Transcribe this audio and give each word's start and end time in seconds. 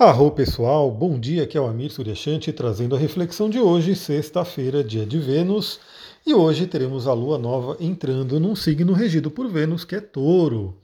Arro 0.00 0.30
pessoal, 0.30 0.88
bom 0.92 1.18
dia, 1.18 1.42
aqui 1.42 1.58
é 1.58 1.60
o 1.60 1.66
Amir 1.66 1.90
Suryashanti 1.90 2.52
trazendo 2.52 2.94
a 2.94 2.98
reflexão 3.00 3.50
de 3.50 3.58
hoje, 3.58 3.96
sexta-feira, 3.96 4.84
dia 4.84 5.04
de 5.04 5.18
Vênus, 5.18 5.80
e 6.24 6.32
hoje 6.32 6.68
teremos 6.68 7.08
a 7.08 7.12
Lua 7.12 7.36
nova 7.36 7.76
entrando 7.80 8.38
num 8.38 8.54
signo 8.54 8.92
regido 8.92 9.28
por 9.28 9.48
Vênus, 9.48 9.84
que 9.84 9.96
é 9.96 10.00
Touro. 10.00 10.76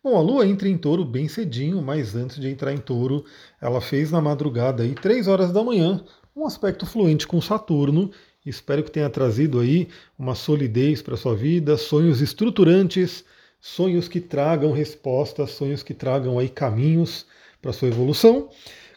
Bom, 0.00 0.16
a 0.16 0.20
Lua 0.20 0.46
entra 0.46 0.68
em 0.68 0.78
Touro 0.78 1.04
bem 1.04 1.26
cedinho, 1.26 1.82
mas 1.82 2.14
antes 2.14 2.38
de 2.38 2.48
entrar 2.48 2.72
em 2.72 2.78
Touro, 2.78 3.24
ela 3.60 3.80
fez 3.80 4.12
na 4.12 4.20
madrugada 4.20 4.84
aí, 4.84 4.94
3 4.94 5.26
horas 5.26 5.52
da 5.52 5.64
manhã, 5.64 6.04
um 6.36 6.46
aspecto 6.46 6.86
fluente 6.86 7.26
com 7.26 7.40
Saturno. 7.40 8.12
Espero 8.46 8.84
que 8.84 8.92
tenha 8.92 9.10
trazido 9.10 9.58
aí 9.58 9.88
uma 10.16 10.36
solidez 10.36 11.02
para 11.02 11.16
sua 11.16 11.34
vida, 11.34 11.76
sonhos 11.76 12.20
estruturantes, 12.20 13.24
sonhos 13.60 14.06
que 14.06 14.20
tragam 14.20 14.70
respostas, 14.70 15.50
sonhos 15.50 15.82
que 15.82 15.92
tragam 15.92 16.38
aí 16.38 16.48
caminhos 16.48 17.26
para 17.60 17.72
sua 17.72 17.88
evolução. 17.88 18.48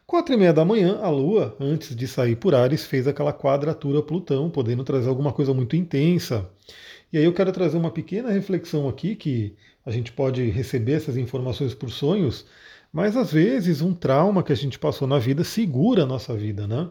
Quatro 0.05 0.34
e 0.34 0.38
meia 0.38 0.54
da 0.54 0.66
manhã, 0.66 1.00
a 1.01 1.10
Lua, 1.10 1.56
antes 1.60 1.96
de 1.96 2.07
sair 2.07 2.36
por 2.36 2.54
Ares, 2.54 2.86
fez 2.86 3.07
aquela 3.07 3.33
quadratura 3.33 4.01
Plutão, 4.01 4.50
podendo 4.50 4.83
trazer 4.83 5.10
alguma 5.10 5.32
coisa 5.32 5.54
muito 5.54 5.75
intensa. 5.75 6.50
E 7.11 7.18
aí 7.18 7.23
eu 7.23 7.34
quero 7.34 7.51
trazer 7.51 7.78
uma 7.78 7.92
pequena 7.92 8.29
reflexão 8.29 8.87
aqui, 8.89 9.15
que 9.15 9.56
a 9.86 9.92
gente 9.92 10.11
pode 10.11 10.50
receber 10.50 10.93
essas 10.93 11.18
informações 11.18 11.73
por 11.73 11.89
sonhos, 11.89 12.46
mas 12.92 13.15
às 13.18 13.32
vezes 13.32 13.82
um 13.82 13.93
trauma 13.93 14.43
que 14.43 14.51
a 14.51 14.56
gente 14.56 14.78
passou 14.78 15.07
na 15.07 15.20
vida 15.20 15.43
segura 15.43 16.04
a 16.04 16.06
nossa 16.06 16.36
vida, 16.36 16.68
né? 16.68 16.89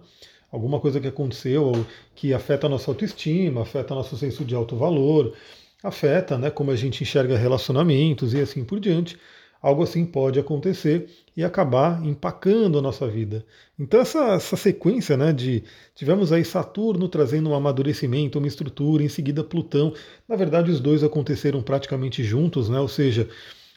Alguma 0.51 0.81
coisa 0.81 1.01
que 1.01 1.09
aconteceu 1.09 1.87
que 2.15 2.35
afeta 2.35 2.67
a 2.67 2.71
nossa 2.71 2.91
autoestima, 2.91 3.63
afeta 3.63 3.95
nosso 3.95 4.17
senso 4.17 4.45
de 4.45 4.55
alto 4.55 4.77
valor, 4.77 5.35
afeta 5.83 6.37
né, 6.39 6.51
como 6.51 6.71
a 6.71 6.77
gente 6.77 7.03
enxerga 7.03 7.37
relacionamentos 7.37 8.35
e 8.35 8.41
assim 8.41 8.65
por 8.65 8.79
diante 8.79 9.19
algo 9.63 9.85
assim 9.85 10.05
pode 10.05 10.41
acontecer 10.41 11.09
e 11.37 11.45
acabar 11.45 12.05
empacando 12.05 12.79
a 12.79 12.83
nossa 12.83 13.07
vida. 13.07 13.47
Então 13.79 14.01
essa, 14.01 14.35
essa 14.35 14.57
sequência 14.57 15.17
né, 15.17 15.33
de 15.33 15.63
tivemos 15.95 16.33
aí 16.33 16.45
Saturno 16.45 17.09
trazendo 17.09 17.49
um 17.51 17.55
amadurecimento, 17.55 18.39
uma 18.39 18.49
estrutura, 18.49 19.05
em 19.05 19.09
seguida 19.09 19.45
Plutão. 19.45 19.95
Na 20.29 20.35
verdade, 20.35 20.71
os 20.71 20.81
dois 20.81 21.05
aconteceram 21.05 21.63
praticamente 21.63 22.25
juntos, 22.25 22.69
né? 22.69 22.81
Ou 22.81 22.89
seja, 22.89 23.29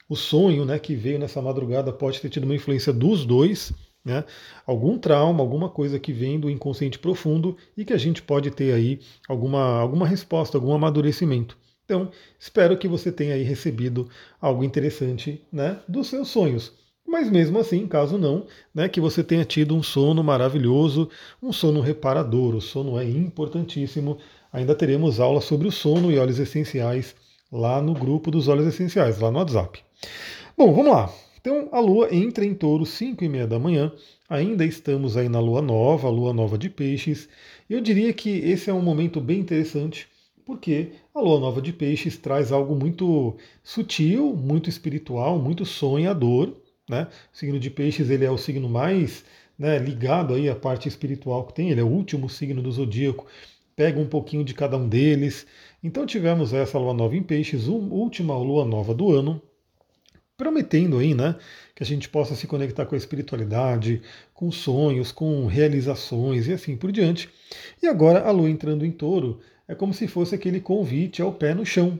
o 0.09 0.15
sonho 0.15 0.65
né, 0.65 0.79
que 0.79 0.95
veio 0.95 1.19
nessa 1.19 1.41
madrugada 1.41 1.93
pode 1.93 2.19
ter 2.19 2.29
tido 2.29 2.45
uma 2.45 2.55
influência 2.55 2.91
dos 2.91 3.25
dois. 3.25 3.71
Né? 4.03 4.23
Algum 4.67 4.99
trauma, 4.99 5.41
alguma 5.41 5.67
coisa 5.67 5.99
que 5.99 6.13
vem 6.13 6.39
do 6.39 6.47
inconsciente 6.47 6.99
profundo 6.99 7.57
e 7.75 7.83
que 7.83 7.91
a 7.91 7.97
gente 7.97 8.21
pode 8.21 8.51
ter 8.51 8.71
aí 8.71 8.99
alguma, 9.27 9.79
alguma 9.79 10.05
resposta, 10.05 10.57
algum 10.57 10.73
amadurecimento. 10.73 11.57
Então, 11.85 12.09
espero 12.39 12.77
que 12.77 12.87
você 12.87 13.11
tenha 13.11 13.35
aí 13.35 13.43
recebido 13.43 14.09
algo 14.41 14.63
interessante 14.63 15.41
né, 15.51 15.79
dos 15.87 16.07
seus 16.07 16.29
sonhos. 16.29 16.73
Mas 17.07 17.29
mesmo 17.29 17.59
assim, 17.59 17.87
caso 17.87 18.17
não, 18.17 18.47
né, 18.73 18.89
que 18.89 18.99
você 18.99 19.23
tenha 19.23 19.45
tido 19.45 19.75
um 19.75 19.83
sono 19.83 20.23
maravilhoso, 20.23 21.07
um 21.41 21.53
sono 21.53 21.79
reparador. 21.79 22.55
O 22.55 22.61
sono 22.61 22.99
é 22.99 23.05
importantíssimo. 23.05 24.17
Ainda 24.51 24.73
teremos 24.73 25.19
aula 25.19 25.39
sobre 25.39 25.67
o 25.67 25.71
sono 25.71 26.11
e 26.11 26.17
óleos 26.17 26.39
essenciais 26.39 27.15
lá 27.51 27.79
no 27.81 27.93
grupo 27.93 28.31
dos 28.31 28.47
óleos 28.47 28.67
essenciais, 28.67 29.19
lá 29.19 29.29
no 29.29 29.37
WhatsApp. 29.37 29.79
Bom, 30.57 30.73
vamos 30.73 30.91
lá. 30.91 31.13
Então 31.39 31.69
a 31.71 31.79
Lua 31.79 32.13
entra 32.13 32.43
em 32.43 32.55
touro 32.55 32.85
5 32.85 33.23
e 33.23 33.29
meia 33.29 33.45
da 33.45 33.59
manhã. 33.59 33.91
Ainda 34.27 34.65
estamos 34.65 35.15
aí 35.15 35.29
na 35.29 35.39
Lua 35.39 35.61
Nova, 35.61 36.07
a 36.07 36.11
Lua 36.11 36.33
Nova 36.33 36.57
de 36.57 36.69
Peixes. 36.69 37.29
Eu 37.69 37.79
diria 37.79 38.11
que 38.11 38.29
esse 38.39 38.71
é 38.71 38.73
um 38.73 38.81
momento 38.81 39.21
bem 39.21 39.39
interessante 39.39 40.07
porque 40.45 40.91
a 41.13 41.19
lua 41.19 41.39
nova 41.39 41.61
de 41.61 41.73
peixes 41.73 42.17
traz 42.17 42.51
algo 42.51 42.75
muito 42.75 43.35
sutil, 43.63 44.35
muito 44.35 44.69
espiritual, 44.69 45.39
muito 45.39 45.65
sonhador. 45.65 46.55
Né? 46.87 47.07
O 47.33 47.37
signo 47.37 47.59
de 47.59 47.69
peixes 47.69 48.09
ele 48.09 48.23
é 48.23 48.31
o 48.31 48.37
signo 48.37 48.69
mais 48.69 49.25
né, 49.57 49.79
ligado 49.79 50.33
aí 50.33 50.49
à 50.49 50.55
parte 50.55 50.87
espiritual 50.87 51.45
que 51.45 51.53
tem, 51.53 51.71
ele 51.71 51.81
é 51.81 51.83
o 51.83 51.87
último 51.87 52.29
signo 52.29 52.61
do 52.61 52.71
zodíaco, 52.71 53.25
pega 53.75 53.99
um 53.99 54.05
pouquinho 54.05 54.43
de 54.43 54.53
cada 54.53 54.77
um 54.77 54.87
deles. 54.87 55.47
Então 55.83 56.05
tivemos 56.05 56.53
essa 56.53 56.77
lua 56.77 56.93
nova 56.93 57.15
em 57.15 57.23
peixes, 57.23 57.67
última 57.67 58.37
lua 58.37 58.65
nova 58.65 58.93
do 58.93 59.11
ano, 59.11 59.41
prometendo 60.37 60.97
aí, 60.97 61.13
né, 61.13 61.35
que 61.73 61.81
a 61.81 61.85
gente 61.85 62.09
possa 62.09 62.35
se 62.35 62.45
conectar 62.45 62.85
com 62.85 62.95
a 62.95 62.97
espiritualidade, 62.97 64.01
com 64.33 64.51
sonhos, 64.51 65.11
com 65.11 65.45
realizações 65.45 66.47
e 66.47 66.53
assim 66.53 66.75
por 66.75 66.91
diante. 66.91 67.29
E 67.81 67.87
agora 67.87 68.21
a 68.21 68.31
lua 68.31 68.49
entrando 68.49 68.85
em 68.85 68.91
touro, 68.91 69.39
é 69.67 69.75
como 69.75 69.93
se 69.93 70.07
fosse 70.07 70.35
aquele 70.35 70.59
convite 70.59 71.21
ao 71.21 71.33
pé 71.33 71.53
no 71.53 71.65
chão. 71.65 71.99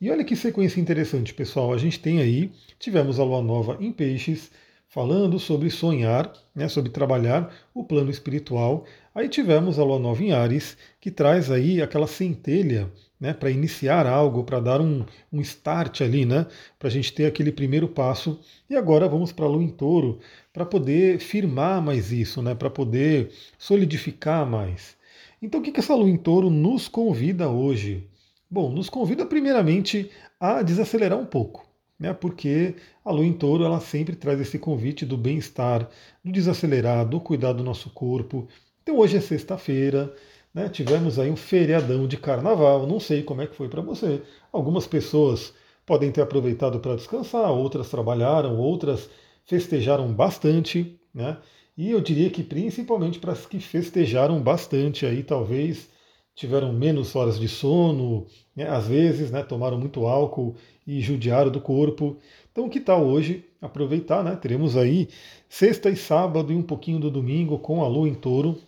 E 0.00 0.10
olha 0.10 0.24
que 0.24 0.36
sequência 0.36 0.80
interessante, 0.80 1.32
pessoal. 1.32 1.72
A 1.72 1.78
gente 1.78 1.98
tem 1.98 2.20
aí, 2.20 2.50
tivemos 2.78 3.18
a 3.18 3.24
lua 3.24 3.42
nova 3.42 3.78
em 3.80 3.90
peixes, 3.90 4.50
falando 4.86 5.38
sobre 5.38 5.70
sonhar, 5.70 6.32
né, 6.54 6.68
sobre 6.68 6.90
trabalhar 6.90 7.52
o 7.74 7.82
plano 7.82 8.10
espiritual. 8.10 8.84
Aí 9.14 9.28
tivemos 9.28 9.78
a 9.78 9.84
lua 9.84 9.98
nova 9.98 10.22
em 10.22 10.32
Ares, 10.32 10.76
que 11.00 11.10
traz 11.10 11.50
aí 11.50 11.82
aquela 11.82 12.06
centelha 12.06 12.92
né, 13.18 13.32
para 13.32 13.50
iniciar 13.50 14.06
algo, 14.06 14.44
para 14.44 14.60
dar 14.60 14.80
um, 14.80 15.04
um 15.32 15.40
start 15.40 16.02
ali, 16.02 16.24
né, 16.24 16.46
para 16.78 16.88
a 16.88 16.90
gente 16.90 17.12
ter 17.12 17.26
aquele 17.26 17.50
primeiro 17.50 17.88
passo. 17.88 18.38
E 18.68 18.76
agora 18.76 19.08
vamos 19.08 19.32
para 19.32 19.46
a 19.46 19.48
lua 19.48 19.64
em 19.64 19.68
touro, 19.68 20.20
para 20.52 20.66
poder 20.66 21.18
firmar 21.18 21.82
mais 21.82 22.12
isso, 22.12 22.42
né, 22.42 22.54
para 22.54 22.70
poder 22.70 23.32
solidificar 23.58 24.46
mais. 24.46 24.96
Então, 25.40 25.60
o 25.60 25.62
que 25.62 25.78
essa 25.78 25.94
lua 25.94 26.08
em 26.08 26.16
touro 26.16 26.50
nos 26.50 26.88
convida 26.88 27.48
hoje? 27.48 28.08
Bom, 28.50 28.70
nos 28.70 28.88
convida 28.88 29.26
primeiramente 29.26 30.10
a 30.38 30.62
desacelerar 30.62 31.18
um 31.18 31.26
pouco, 31.26 31.66
né? 31.98 32.12
porque 32.12 32.76
a 33.04 33.10
lua 33.10 33.26
em 33.26 33.32
touro 33.32 33.64
ela 33.64 33.80
sempre 33.80 34.14
traz 34.14 34.40
esse 34.40 34.58
convite 34.58 35.04
do 35.04 35.16
bem-estar, 35.16 35.88
do 36.24 36.30
desacelerar, 36.30 37.06
do 37.06 37.20
cuidar 37.20 37.52
do 37.52 37.64
nosso 37.64 37.90
corpo. 37.90 38.48
Então, 38.82 38.98
hoje 38.98 39.16
é 39.16 39.20
sexta-feira, 39.20 40.14
né? 40.52 40.68
tivemos 40.68 41.18
aí 41.18 41.30
um 41.30 41.36
feriadão 41.36 42.06
de 42.06 42.16
carnaval, 42.16 42.86
não 42.86 43.00
sei 43.00 43.22
como 43.22 43.42
é 43.42 43.46
que 43.46 43.56
foi 43.56 43.68
para 43.68 43.82
você. 43.82 44.22
Algumas 44.52 44.86
pessoas 44.86 45.52
podem 45.84 46.10
ter 46.10 46.22
aproveitado 46.22 46.80
para 46.80 46.96
descansar, 46.96 47.50
outras 47.50 47.90
trabalharam, 47.90 48.56
outras 48.58 49.08
festejaram 49.44 50.12
bastante, 50.12 50.98
né? 51.12 51.38
E 51.76 51.90
eu 51.90 52.00
diria 52.00 52.30
que 52.30 52.42
principalmente 52.42 53.18
para 53.18 53.32
as 53.32 53.46
que 53.46 53.58
festejaram 53.60 54.40
bastante 54.40 55.06
aí, 55.06 55.22
talvez 55.22 55.88
tiveram 56.34 56.72
menos 56.72 57.14
horas 57.14 57.38
de 57.38 57.48
sono, 57.48 58.26
né, 58.54 58.68
às 58.68 58.86
vezes 58.88 59.30
né, 59.30 59.42
tomaram 59.42 59.78
muito 59.78 60.06
álcool 60.06 60.56
e 60.86 61.00
judiaram 61.00 61.50
do 61.50 61.60
corpo. 61.60 62.16
Então, 62.50 62.68
que 62.68 62.80
tal 62.80 63.04
hoje 63.04 63.44
aproveitar, 63.60 64.22
né? 64.22 64.36
Teremos 64.36 64.76
aí 64.76 65.08
sexta 65.48 65.90
e 65.90 65.96
sábado 65.96 66.52
e 66.52 66.56
um 66.56 66.62
pouquinho 66.62 66.98
do 67.00 67.10
domingo 67.10 67.58
com 67.58 67.82
a 67.82 67.88
lua 67.88 68.08
em 68.08 68.14
touro. 68.14 68.60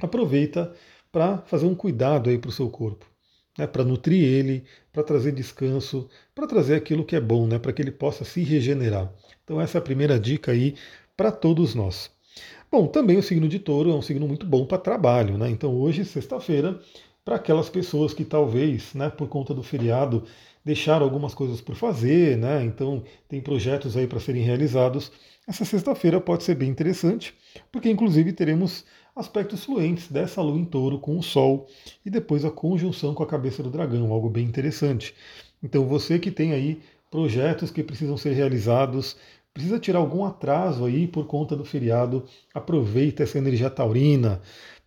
Aproveita 0.00 0.74
para 1.12 1.38
fazer 1.42 1.66
um 1.66 1.74
cuidado 1.74 2.28
aí 2.30 2.38
para 2.38 2.50
o 2.50 2.52
seu 2.52 2.68
corpo, 2.68 3.06
né, 3.58 3.66
para 3.66 3.84
nutrir 3.84 4.22
ele, 4.24 4.64
para 4.92 5.02
trazer 5.02 5.32
descanso, 5.32 6.08
para 6.34 6.46
trazer 6.46 6.74
aquilo 6.76 7.04
que 7.04 7.16
é 7.16 7.20
bom, 7.20 7.46
né, 7.46 7.58
para 7.58 7.72
que 7.72 7.82
ele 7.82 7.92
possa 7.92 8.24
se 8.24 8.42
regenerar. 8.42 9.12
Então, 9.44 9.60
essa 9.60 9.78
é 9.78 9.80
a 9.80 9.82
primeira 9.82 10.18
dica 10.20 10.52
aí 10.52 10.74
para 11.16 11.32
todos 11.32 11.74
nós. 11.74 12.15
Bom, 12.70 12.86
também 12.86 13.16
o 13.16 13.22
signo 13.22 13.48
de 13.48 13.58
touro 13.58 13.90
é 13.90 13.94
um 13.94 14.02
signo 14.02 14.26
muito 14.26 14.46
bom 14.46 14.66
para 14.66 14.78
trabalho, 14.78 15.38
né? 15.38 15.48
Então 15.50 15.74
hoje, 15.74 16.04
sexta-feira, 16.04 16.78
para 17.24 17.36
aquelas 17.36 17.68
pessoas 17.68 18.12
que 18.12 18.24
talvez, 18.24 18.92
né, 18.94 19.08
por 19.10 19.28
conta 19.28 19.54
do 19.54 19.62
feriado, 19.62 20.24
deixaram 20.64 21.04
algumas 21.04 21.34
coisas 21.34 21.60
por 21.60 21.76
fazer, 21.76 22.36
né? 22.36 22.64
Então 22.64 23.02
tem 23.28 23.40
projetos 23.40 23.96
aí 23.96 24.06
para 24.06 24.20
serem 24.20 24.42
realizados. 24.42 25.12
Essa 25.46 25.64
sexta-feira 25.64 26.20
pode 26.20 26.42
ser 26.42 26.56
bem 26.56 26.68
interessante, 26.68 27.34
porque 27.70 27.88
inclusive 27.88 28.32
teremos 28.32 28.84
aspectos 29.14 29.64
fluentes 29.64 30.10
dessa 30.10 30.42
lua 30.42 30.58
em 30.58 30.64
touro 30.64 30.98
com 30.98 31.16
o 31.18 31.22
Sol 31.22 31.66
e 32.04 32.10
depois 32.10 32.44
a 32.44 32.50
conjunção 32.50 33.14
com 33.14 33.22
a 33.22 33.26
cabeça 33.26 33.62
do 33.62 33.70
dragão, 33.70 34.12
algo 34.12 34.28
bem 34.28 34.44
interessante. 34.44 35.14
Então 35.62 35.86
você 35.86 36.18
que 36.18 36.30
tem 36.30 36.52
aí 36.52 36.80
projetos 37.10 37.70
que 37.70 37.82
precisam 37.82 38.16
ser 38.16 38.32
realizados, 38.32 39.16
precisa 39.56 39.78
tirar 39.78 40.00
algum 40.00 40.22
atraso 40.22 40.84
aí 40.84 41.08
por 41.08 41.26
conta 41.26 41.56
do 41.56 41.64
feriado, 41.64 42.26
aproveita 42.52 43.22
essa 43.22 43.38
energia 43.38 43.70
taurina, 43.70 44.42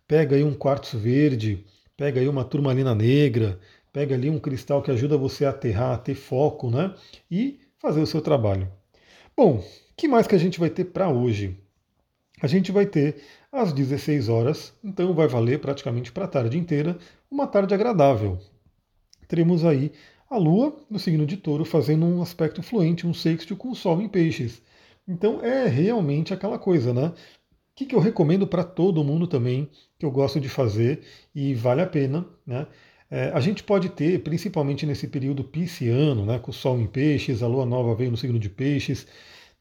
pega 0.06 0.36
aí 0.36 0.44
um 0.44 0.54
quartzo 0.54 0.96
verde, 0.96 1.64
pega 1.96 2.20
aí 2.20 2.28
uma 2.28 2.44
turmalina 2.44 2.94
negra, 2.94 3.58
pega 3.92 4.14
ali 4.14 4.30
um 4.30 4.38
cristal 4.38 4.80
que 4.80 4.92
ajuda 4.92 5.18
você 5.18 5.44
a 5.44 5.50
aterrar, 5.50 5.94
a 5.94 5.98
ter 5.98 6.14
foco, 6.14 6.70
né? 6.70 6.94
E 7.28 7.58
fazer 7.80 8.00
o 8.00 8.06
seu 8.06 8.20
trabalho. 8.20 8.70
Bom, 9.36 9.60
que 9.96 10.06
mais 10.06 10.28
que 10.28 10.36
a 10.36 10.38
gente 10.38 10.60
vai 10.60 10.70
ter 10.70 10.84
para 10.84 11.08
hoje? 11.08 11.58
A 12.40 12.46
gente 12.46 12.70
vai 12.70 12.86
ter 12.86 13.16
às 13.50 13.72
16 13.72 14.28
horas, 14.28 14.72
então 14.84 15.12
vai 15.14 15.26
valer 15.26 15.58
praticamente 15.58 16.12
para 16.12 16.26
a 16.26 16.28
tarde 16.28 16.56
inteira, 16.56 16.96
uma 17.28 17.48
tarde 17.48 17.74
agradável. 17.74 18.38
Teremos 19.26 19.64
aí 19.64 19.90
a 20.30 20.38
Lua, 20.38 20.76
no 20.88 20.98
signo 20.98 21.26
de 21.26 21.36
touro, 21.36 21.64
fazendo 21.64 22.06
um 22.06 22.22
aspecto 22.22 22.62
fluente, 22.62 23.06
um 23.06 23.12
sexto 23.12 23.56
com 23.56 23.70
o 23.70 23.74
Sol 23.74 24.00
em 24.00 24.08
peixes. 24.08 24.62
Então 25.06 25.44
é 25.44 25.66
realmente 25.66 26.32
aquela 26.32 26.58
coisa, 26.58 26.94
né? 26.94 27.06
O 27.08 27.14
que, 27.74 27.86
que 27.86 27.94
eu 27.94 28.00
recomendo 28.00 28.46
para 28.46 28.62
todo 28.64 29.04
mundo 29.04 29.26
também, 29.26 29.68
que 29.98 30.06
eu 30.06 30.10
gosto 30.10 30.40
de 30.40 30.48
fazer 30.48 31.02
e 31.34 31.54
vale 31.54 31.82
a 31.82 31.86
pena, 31.86 32.26
né? 32.46 32.66
É, 33.10 33.30
a 33.34 33.40
gente 33.40 33.64
pode 33.64 33.88
ter, 33.88 34.22
principalmente 34.22 34.86
nesse 34.86 35.08
período 35.08 35.42
pisciano, 35.42 36.24
né, 36.24 36.38
com 36.38 36.52
o 36.52 36.54
Sol 36.54 36.80
em 36.80 36.86
peixes, 36.86 37.42
a 37.42 37.48
Lua 37.48 37.66
nova 37.66 37.92
veio 37.92 38.12
no 38.12 38.16
signo 38.16 38.38
de 38.38 38.48
peixes, 38.48 39.06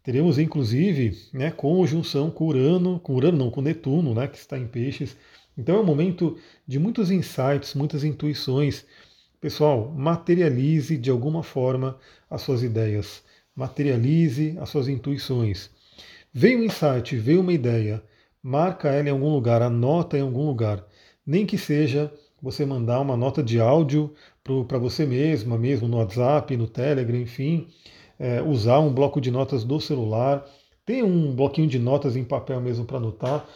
Teremos 0.04 0.40
inclusive 0.40 1.16
né, 1.34 1.52
conjunção 1.52 2.32
com 2.32 2.48
Urano, 2.48 3.00
com 3.00 3.14
Urano 3.16 3.38
não, 3.38 3.52
com 3.52 3.62
Netuno, 3.62 4.14
né, 4.14 4.28
que 4.28 4.38
está 4.38 4.58
em 4.58 4.68
peixes. 4.68 5.16
Então 5.58 5.76
é 5.76 5.80
um 5.80 5.86
momento 5.86 6.38
de 6.66 6.80
muitos 6.80 7.12
insights, 7.12 7.76
muitas 7.76 8.04
intuições. 8.04 8.86
Pessoal, 9.42 9.90
materialize 9.96 10.98
de 10.98 11.10
alguma 11.10 11.42
forma 11.42 11.98
as 12.30 12.42
suas 12.42 12.62
ideias, 12.62 13.24
materialize 13.56 14.58
as 14.60 14.68
suas 14.68 14.90
intuições. 14.90 15.70
Veio 16.34 16.60
um 16.60 16.64
insight, 16.66 17.16
veio 17.16 17.40
uma 17.40 17.54
ideia, 17.54 18.04
marca 18.44 18.90
ela 18.90 19.08
em 19.08 19.12
algum 19.12 19.30
lugar, 19.32 19.62
anota 19.62 20.18
em 20.18 20.22
algum 20.22 20.46
lugar. 20.46 20.86
Nem 21.26 21.46
que 21.46 21.58
seja 21.58 22.12
você 22.42 22.66
mandar 22.66 23.00
uma 23.00 23.16
nota 23.16 23.42
de 23.42 23.62
áudio 23.62 24.14
para 24.68 24.78
você 24.78 25.06
mesma, 25.06 25.58
mesmo 25.58 25.88
no 25.88 25.98
WhatsApp, 26.00 26.58
no 26.58 26.68
Telegram, 26.68 27.18
enfim, 27.18 27.70
é, 28.20 28.42
usar 28.42 28.80
um 28.80 28.94
bloco 28.94 29.22
de 29.22 29.32
notas 29.32 29.64
do 29.64 29.80
celular, 29.80 30.46
tem 30.86 31.02
um 31.02 31.34
bloquinho 31.34 31.68
de 31.70 31.80
notas 31.80 32.18
em 32.18 32.26
papel 32.26 32.60
mesmo 32.60 32.84
para 32.84 32.98
anotar, 32.98 33.48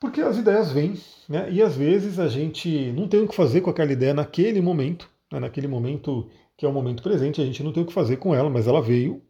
porque 0.00 0.20
as 0.20 0.36
ideias 0.36 0.70
vêm, 0.70 0.94
né? 1.28 1.50
E 1.50 1.62
às 1.62 1.76
vezes 1.76 2.18
a 2.18 2.28
gente 2.28 2.92
não 2.92 3.08
tem 3.08 3.20
o 3.20 3.28
que 3.28 3.34
fazer 3.34 3.60
com 3.60 3.70
aquela 3.70 3.92
ideia 3.92 4.14
naquele 4.14 4.60
momento, 4.60 5.10
né? 5.32 5.40
naquele 5.40 5.66
momento 5.66 6.28
que 6.56 6.64
é 6.64 6.68
o 6.68 6.72
momento 6.72 7.02
presente, 7.02 7.40
a 7.40 7.44
gente 7.44 7.62
não 7.62 7.72
tem 7.72 7.82
o 7.82 7.86
que 7.86 7.92
fazer 7.92 8.16
com 8.16 8.34
ela, 8.34 8.50
mas 8.50 8.66
ela 8.66 8.82
veio 8.82 9.22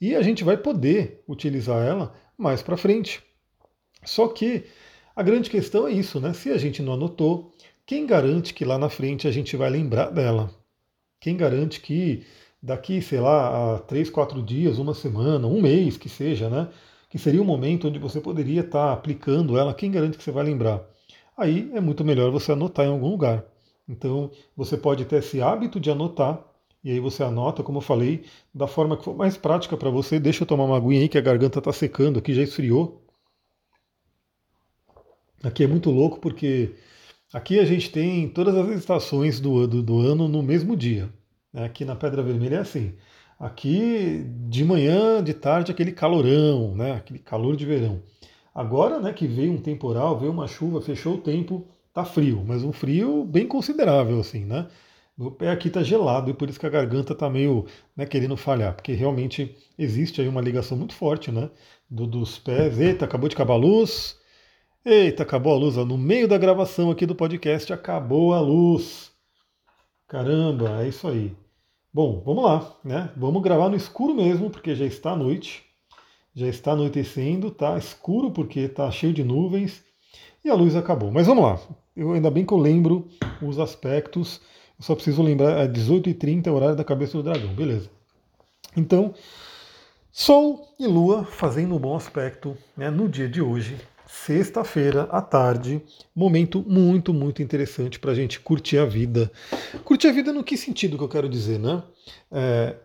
e 0.00 0.14
a 0.14 0.22
gente 0.22 0.44
vai 0.44 0.56
poder 0.56 1.22
utilizar 1.26 1.86
ela 1.86 2.14
mais 2.36 2.62
para 2.62 2.76
frente. 2.76 3.22
Só 4.04 4.28
que 4.28 4.64
a 5.14 5.22
grande 5.22 5.50
questão 5.50 5.88
é 5.88 5.92
isso, 5.92 6.20
né? 6.20 6.32
Se 6.34 6.50
a 6.50 6.58
gente 6.58 6.82
não 6.82 6.92
anotou, 6.92 7.54
quem 7.86 8.06
garante 8.06 8.52
que 8.52 8.64
lá 8.64 8.78
na 8.78 8.88
frente 8.88 9.26
a 9.26 9.30
gente 9.30 9.56
vai 9.56 9.70
lembrar 9.70 10.10
dela? 10.10 10.50
Quem 11.20 11.36
garante 11.36 11.80
que 11.80 12.24
daqui, 12.62 13.00
sei 13.00 13.20
lá, 13.20 13.76
a 13.76 13.78
três, 13.78 14.10
quatro 14.10 14.42
dias, 14.42 14.78
uma 14.78 14.94
semana, 14.94 15.46
um 15.46 15.62
mês 15.62 15.96
que 15.96 16.08
seja, 16.08 16.50
né? 16.50 16.68
Que 17.16 17.22
seria 17.22 17.40
um 17.40 17.46
momento 17.46 17.88
onde 17.88 17.98
você 17.98 18.20
poderia 18.20 18.60
estar 18.60 18.88
tá 18.88 18.92
aplicando 18.92 19.56
ela, 19.56 19.72
quem 19.72 19.90
garante 19.90 20.18
que 20.18 20.22
você 20.22 20.30
vai 20.30 20.44
lembrar? 20.44 20.86
Aí 21.34 21.70
é 21.72 21.80
muito 21.80 22.04
melhor 22.04 22.30
você 22.30 22.52
anotar 22.52 22.84
em 22.84 22.90
algum 22.90 23.08
lugar. 23.08 23.42
Então 23.88 24.30
você 24.54 24.76
pode 24.76 25.02
ter 25.06 25.20
esse 25.20 25.40
hábito 25.40 25.80
de 25.80 25.90
anotar, 25.90 26.44
e 26.84 26.90
aí 26.90 27.00
você 27.00 27.22
anota, 27.22 27.62
como 27.62 27.78
eu 27.78 27.82
falei, 27.82 28.26
da 28.54 28.66
forma 28.66 28.98
que 28.98 29.02
for 29.02 29.16
mais 29.16 29.34
prática 29.34 29.78
para 29.78 29.88
você. 29.88 30.20
Deixa 30.20 30.42
eu 30.42 30.46
tomar 30.46 30.64
uma 30.64 30.76
aguinha 30.76 31.00
aí 31.00 31.08
que 31.08 31.16
a 31.16 31.22
garganta 31.22 31.58
está 31.58 31.72
secando 31.72 32.18
aqui, 32.18 32.34
já 32.34 32.42
esfriou. 32.42 33.02
Aqui 35.42 35.64
é 35.64 35.66
muito 35.66 35.90
louco 35.90 36.20
porque 36.20 36.74
aqui 37.32 37.58
a 37.58 37.64
gente 37.64 37.90
tem 37.90 38.28
todas 38.28 38.54
as 38.54 38.68
estações 38.76 39.40
do, 39.40 39.66
do, 39.66 39.82
do 39.82 40.00
ano 40.00 40.28
no 40.28 40.42
mesmo 40.42 40.76
dia. 40.76 41.08
Né? 41.50 41.64
Aqui 41.64 41.82
na 41.82 41.96
Pedra 41.96 42.22
Vermelha 42.22 42.56
é 42.56 42.60
assim. 42.60 42.94
Aqui 43.38 44.24
de 44.48 44.64
manhã, 44.64 45.22
de 45.22 45.34
tarde, 45.34 45.70
aquele 45.70 45.92
calorão, 45.92 46.74
né? 46.74 46.92
aquele 46.94 47.18
calor 47.18 47.56
de 47.56 47.66
verão. 47.66 48.02
Agora 48.54 48.98
né, 48.98 49.12
que 49.12 49.26
veio 49.26 49.52
um 49.52 49.60
temporal, 49.60 50.18
veio 50.18 50.32
uma 50.32 50.48
chuva, 50.48 50.80
fechou 50.80 51.16
o 51.16 51.20
tempo, 51.20 51.66
tá 51.92 52.04
frio, 52.04 52.42
mas 52.46 52.64
um 52.64 52.72
frio 52.72 53.24
bem 53.24 53.46
considerável, 53.46 54.18
assim, 54.18 54.46
né? 54.46 54.66
Meu 55.18 55.30
pé 55.30 55.50
aqui 55.50 55.70
tá 55.70 55.82
gelado 55.82 56.30
e 56.30 56.34
por 56.34 56.48
isso 56.48 56.60
que 56.60 56.66
a 56.66 56.70
garganta 56.70 57.14
tá 57.14 57.28
meio 57.28 57.66
né, 57.96 58.06
querendo 58.06 58.36
falhar, 58.36 58.74
porque 58.74 58.92
realmente 58.92 59.56
existe 59.78 60.20
aí 60.20 60.28
uma 60.28 60.40
ligação 60.42 60.76
muito 60.76 60.94
forte, 60.94 61.30
né? 61.30 61.50
Do, 61.88 62.06
dos 62.06 62.38
pés. 62.38 62.78
Eita, 62.78 63.04
acabou 63.06 63.28
de 63.28 63.34
acabar 63.34 63.54
a 63.54 63.58
luz. 63.58 64.18
Eita, 64.84 65.22
acabou 65.22 65.54
a 65.54 65.58
luz. 65.58 65.76
No 65.76 65.98
meio 65.98 66.28
da 66.28 66.38
gravação 66.38 66.90
aqui 66.90 67.06
do 67.06 67.14
podcast, 67.14 67.72
acabou 67.72 68.34
a 68.34 68.40
luz. 68.40 69.10
Caramba, 70.06 70.82
é 70.82 70.88
isso 70.88 71.08
aí. 71.08 71.34
Bom, 71.96 72.22
vamos 72.26 72.44
lá, 72.44 72.76
né? 72.84 73.08
Vamos 73.16 73.42
gravar 73.42 73.70
no 73.70 73.74
escuro 73.74 74.14
mesmo, 74.14 74.50
porque 74.50 74.74
já 74.74 74.84
está 74.84 75.16
noite, 75.16 75.64
já 76.34 76.46
está 76.46 76.72
anoitecendo, 76.72 77.50
tá 77.50 77.78
escuro 77.78 78.30
porque 78.30 78.60
está 78.60 78.90
cheio 78.90 79.14
de 79.14 79.24
nuvens 79.24 79.82
e 80.44 80.50
a 80.50 80.54
luz 80.54 80.76
acabou. 80.76 81.10
Mas 81.10 81.26
vamos 81.26 81.42
lá, 81.42 81.58
eu 81.96 82.12
ainda 82.12 82.30
bem 82.30 82.44
que 82.44 82.52
eu 82.52 82.58
lembro 82.58 83.08
os 83.40 83.58
aspectos, 83.58 84.42
eu 84.78 84.84
só 84.84 84.94
preciso 84.94 85.22
lembrar, 85.22 85.64
é 85.64 85.66
18h30, 85.66 86.52
horário 86.52 86.76
da 86.76 86.84
cabeça 86.84 87.16
do 87.16 87.22
dragão, 87.22 87.54
beleza. 87.54 87.88
Então, 88.76 89.14
Sol 90.12 90.68
e 90.78 90.86
Lua 90.86 91.24
fazendo 91.24 91.76
um 91.76 91.78
bom 91.78 91.96
aspecto 91.96 92.58
né, 92.76 92.90
no 92.90 93.08
dia 93.08 93.26
de 93.26 93.40
hoje, 93.40 93.74
sexta-feira 94.06 95.02
à 95.10 95.20
tarde. 95.20 95.82
Momento 96.14 96.64
muito, 96.66 97.12
muito 97.12 97.42
interessante 97.42 97.98
para 97.98 98.12
a 98.12 98.14
gente 98.14 98.40
curtir 98.40 98.78
a 98.78 98.86
vida. 98.86 99.30
Curtir 99.84 100.08
a 100.08 100.12
vida 100.12 100.32
no 100.32 100.44
que 100.44 100.56
sentido 100.56 100.96
que 100.96 101.04
eu 101.04 101.08
quero 101.08 101.28
dizer, 101.28 101.58
né? 101.58 101.82
É, 102.30 102.76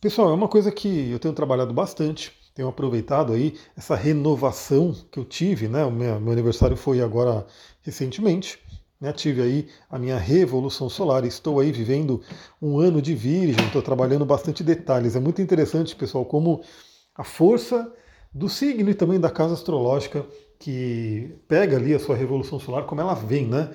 pessoal, 0.00 0.30
é 0.30 0.34
uma 0.34 0.48
coisa 0.48 0.70
que 0.70 1.10
eu 1.10 1.18
tenho 1.18 1.34
trabalhado 1.34 1.74
bastante, 1.74 2.32
tenho 2.54 2.68
aproveitado 2.68 3.32
aí 3.32 3.54
essa 3.76 3.94
renovação 3.94 4.94
que 5.10 5.18
eu 5.18 5.24
tive, 5.24 5.68
né? 5.68 5.84
O 5.84 5.90
meu, 5.90 6.20
meu 6.20 6.32
aniversário 6.32 6.76
foi 6.76 7.00
agora 7.00 7.46
recentemente. 7.82 8.58
Né, 9.00 9.12
tive 9.12 9.40
aí 9.40 9.68
a 9.88 9.96
minha 9.96 10.18
revolução 10.18 10.88
solar, 10.90 11.24
estou 11.24 11.60
aí 11.60 11.70
vivendo 11.70 12.20
um 12.60 12.80
ano 12.80 13.00
de 13.00 13.14
virgem, 13.14 13.64
estou 13.64 13.80
trabalhando 13.80 14.26
bastante 14.26 14.64
detalhes. 14.64 15.14
É 15.14 15.20
muito 15.20 15.40
interessante, 15.40 15.94
pessoal, 15.94 16.24
como 16.24 16.64
a 17.14 17.22
força 17.22 17.92
do 18.34 18.48
signo 18.48 18.90
e 18.90 18.94
também 18.94 19.20
da 19.20 19.30
casa 19.30 19.54
astrológica 19.54 20.26
que 20.58 21.30
pega 21.46 21.76
ali 21.76 21.94
a 21.94 21.98
sua 21.98 22.16
revolução 22.16 22.58
solar, 22.58 22.84
como 22.84 23.00
ela 23.00 23.14
vem, 23.14 23.46
né? 23.46 23.70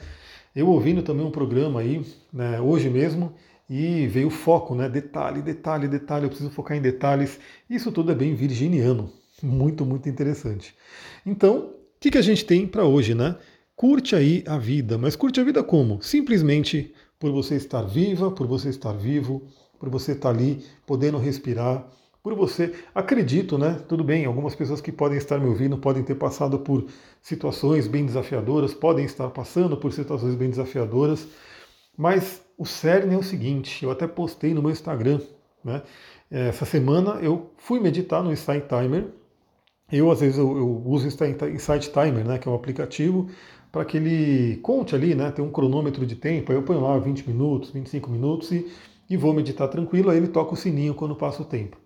Eu 0.56 0.68
ouvindo 0.68 1.02
também 1.02 1.26
um 1.26 1.32
programa 1.32 1.80
aí, 1.80 2.06
né, 2.32 2.62
hoje 2.62 2.90
mesmo, 2.90 3.34
e 3.70 4.06
veio 4.08 4.28
o 4.28 4.32
foco, 4.32 4.76
né? 4.76 4.88
Detalhe, 4.88 5.42
detalhe, 5.42 5.88
detalhe, 5.88 6.26
eu 6.26 6.30
preciso 6.30 6.52
focar 6.52 6.78
em 6.78 6.82
detalhes. 6.82 7.40
Isso 7.70 7.92
tudo 7.92 8.12
é 8.12 8.16
bem 8.16 8.36
virginiano. 8.36 9.12
Muito, 9.42 9.86
muito 9.86 10.08
interessante. 10.08 10.76
Então, 11.26 11.58
o 11.58 11.74
que, 12.00 12.12
que 12.12 12.18
a 12.18 12.22
gente 12.22 12.46
tem 12.46 12.68
para 12.68 12.86
hoje, 12.86 13.16
né? 13.16 13.36
Curte 13.76 14.16
aí 14.16 14.44
a 14.46 14.58
vida, 14.58 14.98
mas 14.98 15.16
curte 15.16 15.40
a 15.40 15.44
vida 15.44 15.64
como? 15.64 16.02
Simplesmente 16.02 16.94
por 17.18 17.32
você 17.32 17.56
estar 17.56 17.82
viva, 17.82 18.30
por 18.30 18.46
você 18.46 18.70
estar 18.70 18.94
vivo, 18.94 19.48
por 19.80 19.90
você 19.90 20.12
estar 20.12 20.30
ali 20.30 20.64
podendo 20.86 21.18
respirar, 21.18 21.90
por 22.24 22.34
você. 22.36 22.74
Acredito, 22.96 23.58
né? 23.58 23.78
Tudo 23.88 24.02
bem, 24.04 24.26
algumas 24.26 24.56
pessoas 24.56 24.80
que 24.80 24.94
podem 24.94 25.18
estar 25.18 25.38
me 25.38 25.48
ouvindo 25.48 25.78
podem 25.78 26.04
ter 26.04 26.16
passado 26.16 26.58
por 26.58 26.86
situações 27.22 27.86
bem 27.86 28.06
desafiadoras, 28.06 28.74
podem 28.74 29.04
estar 29.04 29.30
passando 29.30 29.76
por 29.76 29.92
situações 29.92 30.34
bem 30.34 30.50
desafiadoras, 30.50 31.28
mas 31.98 32.42
o 32.58 32.66
cerne 32.66 33.14
é 33.14 33.18
o 33.18 33.24
seguinte: 33.24 33.84
eu 33.84 33.92
até 33.92 34.08
postei 34.08 34.54
no 34.54 34.62
meu 34.62 34.72
Instagram, 34.72 35.20
né? 35.64 35.82
Essa 36.32 36.66
semana 36.66 37.20
eu 37.22 37.52
fui 37.58 37.80
meditar 37.80 38.24
no 38.24 38.32
Insight 38.32 38.68
Timer. 38.68 39.08
Eu, 39.92 40.10
às 40.10 40.22
vezes, 40.22 40.38
eu, 40.38 40.58
eu 40.58 40.82
uso 40.86 41.06
o 41.06 41.08
Insight 41.48 41.92
Timer, 41.92 42.26
né, 42.26 42.40
que 42.40 42.48
é 42.48 42.52
um 42.52 42.56
aplicativo 42.56 43.30
para 43.72 43.86
que 43.86 43.98
ele 43.98 44.58
conte 44.58 44.96
ali, 44.96 45.14
né, 45.14 45.32
tem 45.32 45.44
um 45.46 45.52
cronômetro 45.52 46.06
de 46.06 46.16
tempo, 46.16 46.52
aí 46.52 46.58
eu 46.58 46.64
ponho 46.64 46.82
lá 46.82 46.98
20 46.98 47.28
minutos, 47.28 47.72
25 47.72 48.10
minutos 48.10 48.52
e, 48.52 48.72
e 49.10 49.18
vou 49.18 49.34
meditar 49.34 49.68
tranquilo, 49.68 50.10
aí 50.10 50.18
ele 50.18 50.28
toca 50.28 50.54
o 50.54 50.58
sininho 50.58 50.96
quando 50.96 51.16
passa 51.16 51.42
o 51.42 51.46
tempo. 51.46 51.83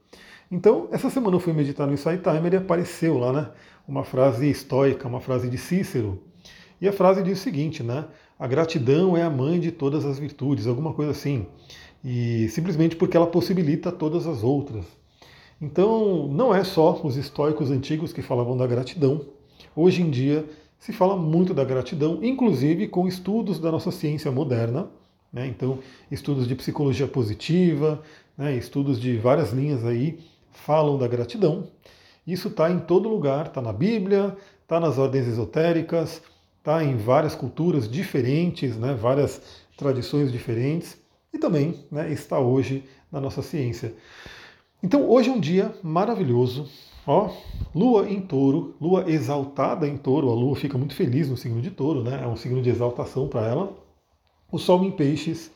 Então, 0.50 0.88
essa 0.92 1.10
semana 1.10 1.36
eu 1.36 1.42
fui 1.42 1.52
meditar 1.52 1.86
no 1.86 1.94
Insight 1.94 2.24
Timer 2.24 2.54
e 2.54 2.58
apareceu 2.58 3.18
lá, 3.18 3.34
né? 3.34 3.50
Uma 3.86 4.06
frase 4.06 4.50
estoica, 4.50 5.06
uma 5.06 5.20
frase 5.20 5.50
de 5.50 5.58
Cícero. 5.58 6.24
E 6.80 6.88
a 6.88 6.94
frase 6.94 7.22
diz 7.22 7.40
o 7.40 7.44
seguinte, 7.44 7.84
né? 7.84 8.06
A 8.40 8.48
gratidão 8.48 9.18
é 9.18 9.24
a 9.24 9.30
mãe 9.30 9.60
de 9.60 9.72
todas 9.72 10.06
as 10.06 10.18
virtudes, 10.18 10.66
alguma 10.66 10.94
coisa 10.94 11.12
assim. 11.12 11.46
E 12.04 12.48
simplesmente 12.50 12.96
porque 12.96 13.18
ela 13.18 13.28
possibilita 13.28 13.92
todas 13.92 14.26
as 14.26 14.42
outras. 14.42 14.86
Então, 15.62 16.30
não 16.30 16.56
é 16.56 16.64
só 16.64 17.02
os 17.04 17.18
estoicos 17.18 17.70
antigos 17.70 18.14
que 18.14 18.22
falavam 18.22 18.56
da 18.56 18.66
gratidão. 18.66 19.26
Hoje 19.76 20.02
em 20.02 20.10
dia 20.10 20.46
se 20.80 20.94
fala 20.94 21.18
muito 21.18 21.54
da 21.54 21.66
gratidão, 21.66 22.24
inclusive 22.24 22.88
com 22.88 23.08
estudos 23.08 23.60
da 23.60 23.72
nossa 23.72 23.92
ciência 23.92 24.32
moderna. 24.32 24.88
Né? 25.34 25.48
Então, 25.48 25.80
estudos 26.10 26.48
de 26.48 26.56
psicologia 26.56 27.08
positiva, 27.08 28.02
né? 28.38 28.56
estudos 28.56 28.98
de 29.02 29.18
várias 29.18 29.52
linhas 29.52 29.84
aí 29.84 30.20
falam 30.58 30.98
da 30.98 31.08
gratidão. 31.08 31.68
Isso 32.26 32.50
está 32.50 32.70
em 32.70 32.80
todo 32.80 33.08
lugar, 33.08 33.48
está 33.48 33.62
na 33.62 33.72
Bíblia, 33.72 34.36
está 34.62 34.80
nas 34.80 34.98
ordens 34.98 35.28
esotéricas, 35.28 36.22
está 36.60 36.84
em 36.84 36.98
várias 36.98 37.34
culturas 37.34 37.90
diferentes, 37.90 38.76
né, 38.76 38.94
várias 38.94 39.42
tradições 39.78 40.32
diferentes, 40.32 40.98
e 41.34 41.38
também 41.38 41.86
né, 41.90 42.12
está 42.12 42.40
hoje 42.40 42.84
na 43.12 43.22
nossa 43.22 43.42
ciência. 43.42 43.94
Então 44.84 45.10
hoje 45.10 45.30
é 45.30 45.34
um 45.34 45.40
dia 45.40 45.74
maravilhoso. 45.82 46.70
Ó, 47.06 47.32
lua 47.74 48.10
em 48.10 48.20
touro, 48.20 48.76
lua 48.82 49.10
exaltada 49.10 49.88
em 49.88 49.96
touro, 49.96 50.30
a 50.30 50.36
lua 50.36 50.58
fica 50.58 50.78
muito 50.78 50.94
feliz 50.94 51.30
no 51.30 51.38
signo 51.38 51.62
de 51.62 51.72
touro, 51.72 52.04
né? 52.04 52.20
É 52.22 52.28
um 52.28 52.36
signo 52.36 52.62
de 52.62 52.70
exaltação 52.70 53.30
para 53.30 53.48
ela. 53.48 53.74
O 54.52 54.58
sol 54.58 54.84
em 54.84 54.92
peixes, 54.92 55.50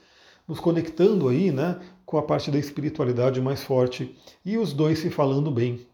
nos 0.47 0.59
conectando 0.59 1.27
aí, 1.27 1.51
né, 1.51 1.79
com 2.05 2.17
a 2.17 2.21
parte 2.21 2.51
da 2.51 2.59
espiritualidade 2.59 3.41
mais 3.41 3.63
forte 3.63 4.15
e 4.43 4.57
os 4.57 4.73
dois 4.73 4.99
se 4.99 5.09
falando 5.09 5.49
bem. 5.49 5.85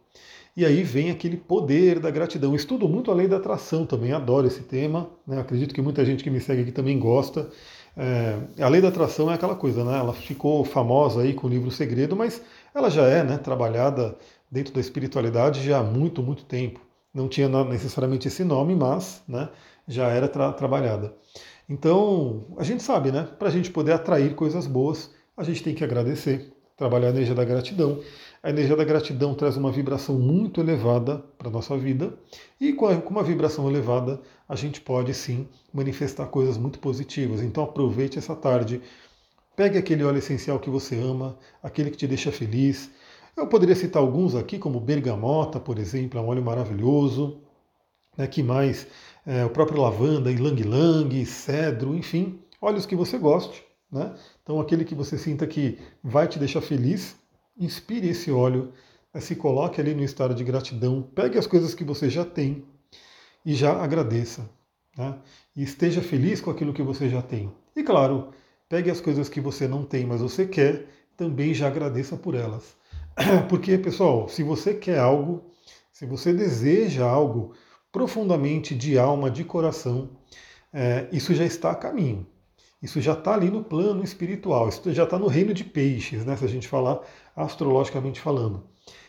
E 0.56 0.66
aí 0.66 0.82
vem 0.82 1.12
aquele 1.12 1.38
poder 1.38 2.00
da 2.00 2.10
gratidão. 2.10 2.56
Estudo 2.56 2.90
muito 2.90 3.12
a 3.12 3.14
lei 3.14 3.28
da 3.28 3.38
atração 3.38 3.86
também, 3.86 4.12
adoro 4.12 4.48
esse 4.48 4.64
tema. 4.64 5.08
Né? 5.28 5.40
Acredito 5.40 5.72
que 5.72 5.84
muita 5.84 6.04
gente 6.04 6.24
que 6.24 6.32
me 6.32 6.40
segue 6.40 6.64
aqui 6.64 6.72
também 6.72 6.98
gosta. 6.98 7.48
É, 7.96 8.40
a 8.60 8.68
lei 8.68 8.82
da 8.82 8.88
atração 8.88 9.30
é 9.30 9.36
aquela 9.36 9.56
coisa, 9.56 9.84
né? 9.84 10.00
Ela 10.00 10.14
ficou 10.14 10.66
famosa 10.66 11.22
aí 11.22 11.36
com 11.36 11.46
o 11.46 11.50
livro 11.50 11.70
Segredo, 11.70 12.16
mas 12.16 12.42
ela 12.74 12.90
já 12.90 13.08
é 13.08 13.24
né, 13.24 13.38
trabalhada 13.38 14.18
dentro 14.50 14.74
da 14.74 14.80
espiritualidade 14.80 15.64
já 15.64 15.80
há 15.80 15.84
muito, 15.84 16.24
muito 16.24 16.44
tempo. 16.44 16.80
Não 17.14 17.28
tinha 17.28 17.48
necessariamente 17.66 18.28
esse 18.28 18.44
nome, 18.44 18.76
mas 18.76 19.24
né, 19.28 19.50
já 19.88 20.08
era 20.08 20.28
tra 20.28 20.52
trabalhada. 20.54 21.14
Então, 21.70 22.46
a 22.58 22.64
gente 22.64 22.82
sabe, 22.82 23.12
né? 23.12 23.24
Para 23.38 23.50
a 23.50 23.52
gente 23.52 23.72
poder 23.72 23.92
atrair 23.92 24.36
coisas 24.36 24.66
boas, 24.66 25.12
a 25.36 25.44
gente 25.44 25.62
tem 25.62 25.76
que 25.76 25.84
agradecer, 25.84 26.54
trabalhar 26.78 27.08
a 27.08 27.12
energia 27.12 27.36
da 27.36 27.44
gratidão. 27.44 28.02
A 28.42 28.50
energia 28.50 28.76
da 28.76 28.86
gratidão 28.86 29.36
traz 29.36 29.58
uma 29.58 29.72
vibração 29.72 30.18
muito 30.18 30.62
elevada 30.62 31.18
para 31.38 31.50
a 31.50 31.52
nossa 31.52 31.78
vida, 31.78 32.18
e 32.62 32.72
com 32.72 32.88
uma 33.10 33.24
vibração 33.24 33.70
elevada, 33.70 34.22
a 34.48 34.56
gente 34.56 34.80
pode 34.80 35.14
sim 35.14 35.48
manifestar 35.74 36.28
coisas 36.28 36.58
muito 36.58 36.80
positivas. 36.80 37.42
Então, 37.42 37.64
aproveite 37.66 38.18
essa 38.18 38.36
tarde, 38.36 38.82
pegue 39.56 39.78
aquele 39.78 40.04
óleo 40.04 40.20
essencial 40.20 40.60
que 40.60 40.70
você 40.70 40.98
ama, 40.98 41.38
aquele 41.62 41.92
que 41.92 41.98
te 41.98 42.08
deixa 42.08 42.32
feliz. 42.32 42.90
Eu 43.36 43.48
poderia 43.48 43.76
citar 43.76 44.02
alguns 44.02 44.36
aqui, 44.36 44.58
como 44.58 44.80
bergamota, 44.80 45.60
por 45.60 45.78
exemplo, 45.78 46.18
é 46.18 46.22
um 46.24 46.28
óleo 46.28 46.44
maravilhoso. 46.44 47.42
Né, 48.18 48.26
que 48.26 48.42
mais? 48.42 48.88
É, 49.28 49.44
o 49.44 49.50
próprio 49.50 49.82
lavanda, 49.82 50.32
ylang-ylang, 50.32 51.26
cedro, 51.26 51.94
enfim, 51.94 52.40
óleos 52.62 52.86
que 52.86 52.96
você 52.96 53.18
goste. 53.18 53.62
Né? 53.92 54.16
Então, 54.42 54.58
aquele 54.58 54.86
que 54.86 54.96
você 54.96 55.18
sinta 55.18 55.46
que 55.46 55.78
vai 56.02 56.30
te 56.30 56.40
deixar 56.40 56.62
feliz, 56.62 57.18
inspire 57.60 58.08
esse 58.08 58.32
óleo, 58.32 58.72
né? 59.14 59.20
se 59.20 59.36
coloque 59.36 59.82
ali 59.82 59.94
no 59.94 60.02
estado 60.02 60.34
de 60.34 60.46
gratidão, 60.46 61.02
pegue 61.14 61.38
as 61.38 61.46
coisas 61.46 61.76
que 61.76 61.84
você 61.84 62.10
já 62.10 62.24
tem 62.24 62.64
e 63.46 63.54
já 63.54 63.84
agradeça. 63.84 64.50
Né? 64.98 65.14
E 65.54 65.62
esteja 65.62 66.02
feliz 66.02 66.40
com 66.40 66.50
aquilo 66.50 66.72
que 66.72 66.82
você 66.82 67.10
já 67.10 67.22
tem. 67.22 67.52
E 67.76 67.84
claro, 67.84 68.30
pegue 68.70 68.90
as 68.90 69.02
coisas 69.02 69.28
que 69.28 69.42
você 69.42 69.68
não 69.68 69.84
tem, 69.84 70.06
mas 70.06 70.22
você 70.22 70.46
quer, 70.46 70.88
também 71.18 71.54
já 71.54 71.68
agradeça 71.68 72.16
por 72.16 72.34
elas. 72.34 72.78
Porque, 73.50 73.78
pessoal, 73.78 74.30
se 74.30 74.42
você 74.42 74.74
quer 74.74 75.00
algo, 75.00 75.44
se 75.92 76.06
você 76.06 76.32
deseja 76.32 77.06
algo, 77.06 77.54
profundamente 77.92 78.76
de 78.76 78.98
alma, 78.98 79.30
de 79.30 79.44
coração, 79.44 80.10
é, 80.74 81.08
isso 81.12 81.34
já 81.34 81.46
está 81.46 81.72
a 81.72 81.76
caminho. 81.76 82.26
Isso 82.82 83.02
já 83.02 83.14
está 83.14 83.34
ali 83.34 83.50
no 83.50 83.64
plano 83.64 84.04
espiritual, 84.04 84.70
isso 84.70 84.94
já 84.94 85.04
está 85.04 85.18
no 85.18 85.28
reino 85.28 85.54
de 85.54 85.64
peixes, 85.64 86.24
né, 86.24 86.38
se 86.38 86.46
a 86.46 86.48
gente 86.48 86.68
falar 86.68 87.00
astrologicamente 87.36 88.20
falando. 88.20 88.64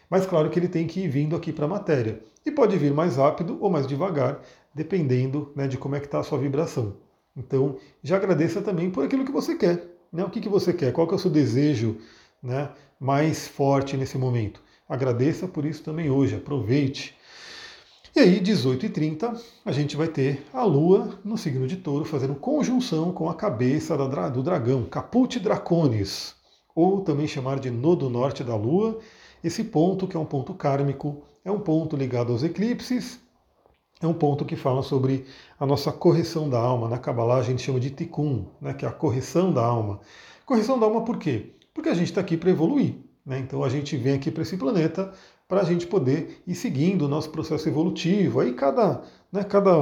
Mas 0.09 0.25
claro 0.25 0.49
que 0.49 0.59
ele 0.59 0.69
tem 0.69 0.87
que 0.87 1.01
ir 1.01 1.09
vindo 1.09 1.37
aqui 1.37 1.53
para 1.53 1.67
a 1.67 1.69
matéria. 1.69 2.23
E 2.47 2.51
pode 2.51 2.79
vir 2.79 2.95
mais 2.95 3.17
rápido 3.17 3.59
ou 3.61 3.69
mais 3.69 3.87
devagar, 3.87 4.41
dependendo 4.75 5.53
né, 5.55 5.69
de 5.69 5.77
como 5.77 5.97
é 5.97 6.01
que 6.01 6.07
está 6.07 6.21
a 6.21 6.23
sua 6.23 6.39
vibração. 6.39 6.97
Então, 7.37 7.77
já 8.03 8.17
agradeça 8.17 8.63
também 8.63 8.91
por 8.91 9.05
aquilo 9.05 9.25
que 9.25 9.33
você 9.33 9.55
quer. 9.55 9.87
Né? 10.11 10.25
O 10.25 10.31
que, 10.31 10.41
que 10.41 10.49
você 10.49 10.73
quer? 10.73 10.93
Qual 10.93 11.07
que 11.07 11.13
é 11.13 11.17
o 11.17 11.21
seu 11.21 11.31
desejo 11.31 11.99
né, 12.43 12.71
mais 12.99 13.47
forte 13.47 13.97
nesse 13.97 14.17
momento? 14.17 14.63
Agradeça 14.89 15.47
por 15.47 15.67
isso 15.67 15.85
também 15.85 16.11
hoje, 16.11 16.37
aproveite. 16.37 17.15
E 18.19 18.21
aí, 18.21 18.41
18h30, 18.41 19.41
a 19.65 19.71
gente 19.71 19.97
vai 19.97 20.09
ter 20.09 20.45
a 20.53 20.65
Lua 20.65 21.21
no 21.25 21.39
signo 21.39 21.69
de 21.69 21.77
touro 21.77 22.05
fazendo 22.05 22.35
conjunção 22.35 23.13
com 23.13 23.31
a 23.31 23.35
cabeça 23.35 23.97
do 23.97 24.43
dragão, 24.43 24.83
Caput 24.87 25.39
Draconis, 25.39 26.35
ou 26.75 27.03
também 27.03 27.29
chamar 27.29 27.61
de 27.61 27.71
Nodo 27.71 28.11
Norte 28.11 28.43
da 28.43 28.57
Lua. 28.57 28.99
Esse 29.45 29.63
ponto, 29.63 30.09
que 30.09 30.17
é 30.17 30.19
um 30.19 30.25
ponto 30.25 30.53
kármico, 30.53 31.23
é 31.45 31.51
um 31.53 31.61
ponto 31.61 31.95
ligado 31.95 32.33
aos 32.33 32.43
eclipses, 32.43 33.21
é 34.03 34.07
um 34.09 34.15
ponto 34.15 34.45
que 34.45 34.57
fala 34.57 34.83
sobre 34.83 35.25
a 35.57 35.65
nossa 35.65 35.93
correção 35.93 36.51
da 36.51 36.59
alma. 36.59 36.89
Na 36.89 36.99
Kabbalah 36.99 37.39
a 37.39 37.45
gente 37.45 37.63
chama 37.63 37.79
de 37.79 37.91
tikkun, 37.91 38.47
né, 38.61 38.75
que 38.75 38.85
é 38.85 38.89
a 38.89 38.93
correção 38.93 39.53
da 39.53 39.65
alma. 39.65 40.01
Correção 40.45 40.77
da 40.77 40.87
alma 40.87 41.05
por 41.05 41.19
quê? 41.19 41.53
Porque 41.73 41.89
a 41.89 41.95
gente 41.95 42.09
está 42.09 42.21
aqui 42.21 42.37
para 42.37 42.51
evoluir. 42.51 42.97
Né? 43.25 43.39
Então 43.39 43.63
a 43.63 43.69
gente 43.69 43.97
vem 43.97 44.15
aqui 44.15 44.33
para 44.33 44.43
esse 44.43 44.57
planeta 44.57 45.13
para 45.49 45.63
a 45.63 45.65
gente 45.65 45.87
poder 45.87 46.43
ir 46.47 46.55
seguindo 46.55 47.07
o 47.07 47.09
nosso 47.09 47.31
processo 47.31 47.67
evolutivo. 47.67 48.41
Aí 48.41 48.53
cada, 48.53 49.03
né, 49.33 49.43
cada, 49.43 49.73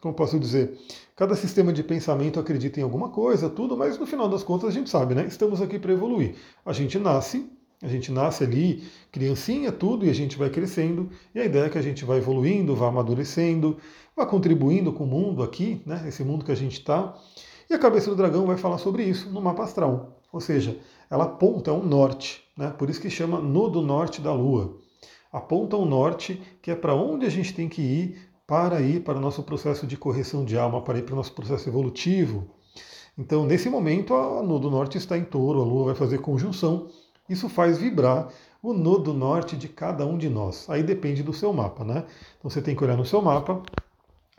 como 0.00 0.14
posso 0.14 0.38
dizer, 0.38 0.78
cada 1.16 1.34
sistema 1.34 1.72
de 1.72 1.82
pensamento 1.82 2.38
acredita 2.38 2.78
em 2.78 2.84
alguma 2.84 3.08
coisa, 3.08 3.50
tudo, 3.50 3.76
mas 3.76 3.98
no 3.98 4.06
final 4.06 4.28
das 4.28 4.44
contas 4.44 4.68
a 4.68 4.72
gente 4.72 4.88
sabe, 4.88 5.16
né? 5.16 5.26
Estamos 5.26 5.60
aqui 5.60 5.80
para 5.80 5.92
evoluir. 5.92 6.36
A 6.64 6.72
gente 6.72 6.96
nasce, 6.96 7.50
a 7.82 7.88
gente 7.88 8.12
nasce 8.12 8.44
ali, 8.44 8.84
criancinha, 9.10 9.72
tudo, 9.72 10.06
e 10.06 10.10
a 10.10 10.14
gente 10.14 10.38
vai 10.38 10.48
crescendo, 10.48 11.10
e 11.34 11.40
a 11.40 11.44
ideia 11.44 11.64
é 11.64 11.68
que 11.68 11.78
a 11.78 11.82
gente 11.82 12.04
vai 12.04 12.18
evoluindo, 12.18 12.76
vai 12.76 12.88
amadurecendo, 12.88 13.76
vai 14.14 14.26
contribuindo 14.26 14.92
com 14.92 15.02
o 15.02 15.08
mundo 15.08 15.42
aqui, 15.42 15.82
né? 15.84 16.04
Esse 16.06 16.22
mundo 16.22 16.44
que 16.44 16.52
a 16.52 16.56
gente 16.56 16.74
está. 16.74 17.18
E 17.68 17.74
a 17.74 17.78
cabeça 17.80 18.08
do 18.08 18.14
dragão 18.14 18.46
vai 18.46 18.56
falar 18.56 18.78
sobre 18.78 19.02
isso 19.02 19.28
no 19.30 19.42
mapa 19.42 19.64
astral. 19.64 20.20
Ou 20.32 20.40
seja, 20.40 20.78
ela 21.10 21.24
aponta 21.24 21.72
um 21.72 21.84
norte, 21.84 22.44
né? 22.56 22.72
por 22.78 22.88
isso 22.88 23.00
que 23.00 23.10
chama 23.10 23.40
Nodo 23.40 23.82
Norte 23.82 24.20
da 24.20 24.32
Lua 24.32 24.76
aponta 25.36 25.76
um 25.76 25.84
norte, 25.84 26.40
que 26.62 26.70
é 26.70 26.74
para 26.74 26.94
onde 26.94 27.26
a 27.26 27.28
gente 27.28 27.52
tem 27.52 27.68
que 27.68 27.82
ir 27.82 28.18
para 28.46 28.80
ir 28.80 29.02
para 29.02 29.18
o 29.18 29.20
nosso 29.20 29.42
processo 29.42 29.86
de 29.86 29.96
correção 29.96 30.44
de 30.44 30.56
alma, 30.56 30.80
para 30.80 30.98
ir 30.98 31.02
para 31.02 31.12
o 31.12 31.16
nosso 31.16 31.32
processo 31.34 31.68
evolutivo. 31.68 32.48
Então, 33.18 33.44
nesse 33.44 33.68
momento, 33.68 34.14
a 34.14 34.42
Nodo 34.42 34.70
Norte 34.70 34.96
está 34.96 35.18
em 35.18 35.24
touro, 35.24 35.60
a 35.60 35.64
Lua 35.64 35.86
vai 35.86 35.94
fazer 35.94 36.18
conjunção. 36.18 36.88
Isso 37.28 37.50
faz 37.50 37.76
vibrar 37.76 38.28
o 38.62 38.72
Nodo 38.72 39.12
Norte 39.12 39.56
de 39.56 39.68
cada 39.68 40.06
um 40.06 40.16
de 40.16 40.28
nós. 40.30 40.70
Aí 40.70 40.82
depende 40.82 41.22
do 41.22 41.34
seu 41.34 41.52
mapa, 41.52 41.84
né? 41.84 42.04
Então 42.38 42.48
você 42.48 42.62
tem 42.62 42.74
que 42.74 42.82
olhar 42.82 42.96
no 42.96 43.04
seu 43.04 43.20
mapa 43.20 43.62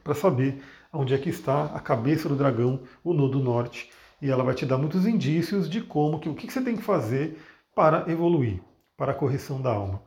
para 0.03 0.15
saber 0.15 0.63
onde 0.91 1.13
é 1.13 1.17
que 1.17 1.29
está 1.29 1.65
a 1.65 1.79
cabeça 1.79 2.27
do 2.27 2.35
dragão, 2.35 2.79
o 3.03 3.13
Nodo 3.13 3.39
Norte, 3.39 3.91
e 4.19 4.31
ela 4.31 4.43
vai 4.43 4.55
te 4.55 4.65
dar 4.65 4.77
muitos 4.77 5.05
indícios 5.05 5.69
de 5.69 5.81
como, 5.81 6.19
que, 6.19 6.27
o 6.29 6.33
que 6.33 6.51
você 6.51 6.61
tem 6.61 6.75
que 6.75 6.83
fazer 6.83 7.37
para 7.75 8.09
evoluir, 8.11 8.61
para 8.95 9.11
a 9.11 9.15
correção 9.15 9.61
da 9.61 9.73
alma. 9.73 10.01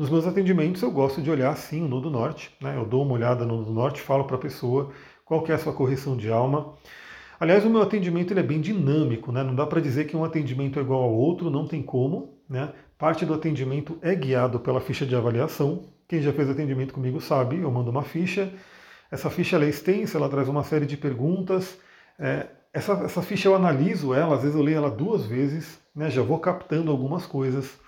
Nos 0.00 0.08
meus 0.08 0.26
atendimentos 0.26 0.80
eu 0.80 0.90
gosto 0.90 1.20
de 1.20 1.30
olhar 1.30 1.54
sim 1.58 1.84
o 1.84 1.86
nodo 1.86 2.08
norte, 2.08 2.56
né? 2.58 2.74
eu 2.74 2.86
dou 2.86 3.02
uma 3.02 3.12
olhada 3.12 3.44
no 3.44 3.58
nodo 3.58 3.70
norte, 3.70 4.00
falo 4.00 4.24
para 4.24 4.36
a 4.36 4.38
pessoa 4.38 4.90
qual 5.26 5.42
que 5.42 5.52
é 5.52 5.54
a 5.54 5.58
sua 5.58 5.74
correção 5.74 6.16
de 6.16 6.32
alma. 6.32 6.72
Aliás, 7.38 7.66
o 7.66 7.68
meu 7.68 7.82
atendimento 7.82 8.32
ele 8.32 8.40
é 8.40 8.42
bem 8.42 8.62
dinâmico, 8.62 9.30
né? 9.30 9.42
não 9.42 9.54
dá 9.54 9.66
para 9.66 9.78
dizer 9.78 10.06
que 10.06 10.16
um 10.16 10.24
atendimento 10.24 10.78
é 10.78 10.82
igual 10.82 11.02
ao 11.02 11.12
outro, 11.12 11.50
não 11.50 11.68
tem 11.68 11.82
como. 11.82 12.40
Né? 12.48 12.72
Parte 12.96 13.26
do 13.26 13.34
atendimento 13.34 13.98
é 14.00 14.14
guiado 14.14 14.58
pela 14.60 14.80
ficha 14.80 15.04
de 15.04 15.14
avaliação. 15.14 15.84
Quem 16.08 16.22
já 16.22 16.32
fez 16.32 16.48
atendimento 16.48 16.94
comigo 16.94 17.20
sabe, 17.20 17.58
eu 17.58 17.70
mando 17.70 17.90
uma 17.90 18.02
ficha. 18.02 18.50
Essa 19.10 19.28
ficha 19.28 19.62
é 19.62 19.68
extensa, 19.68 20.16
ela 20.16 20.30
traz 20.30 20.48
uma 20.48 20.64
série 20.64 20.86
de 20.86 20.96
perguntas. 20.96 21.78
É, 22.18 22.46
essa, 22.72 22.94
essa 23.04 23.20
ficha 23.20 23.48
eu 23.48 23.54
analiso 23.54 24.14
ela, 24.14 24.34
às 24.34 24.40
vezes 24.40 24.56
eu 24.56 24.62
leio 24.62 24.78
ela 24.78 24.90
duas 24.90 25.26
vezes, 25.26 25.78
né? 25.94 26.08
já 26.08 26.22
vou 26.22 26.38
captando 26.38 26.90
algumas 26.90 27.26
coisas. 27.26 27.78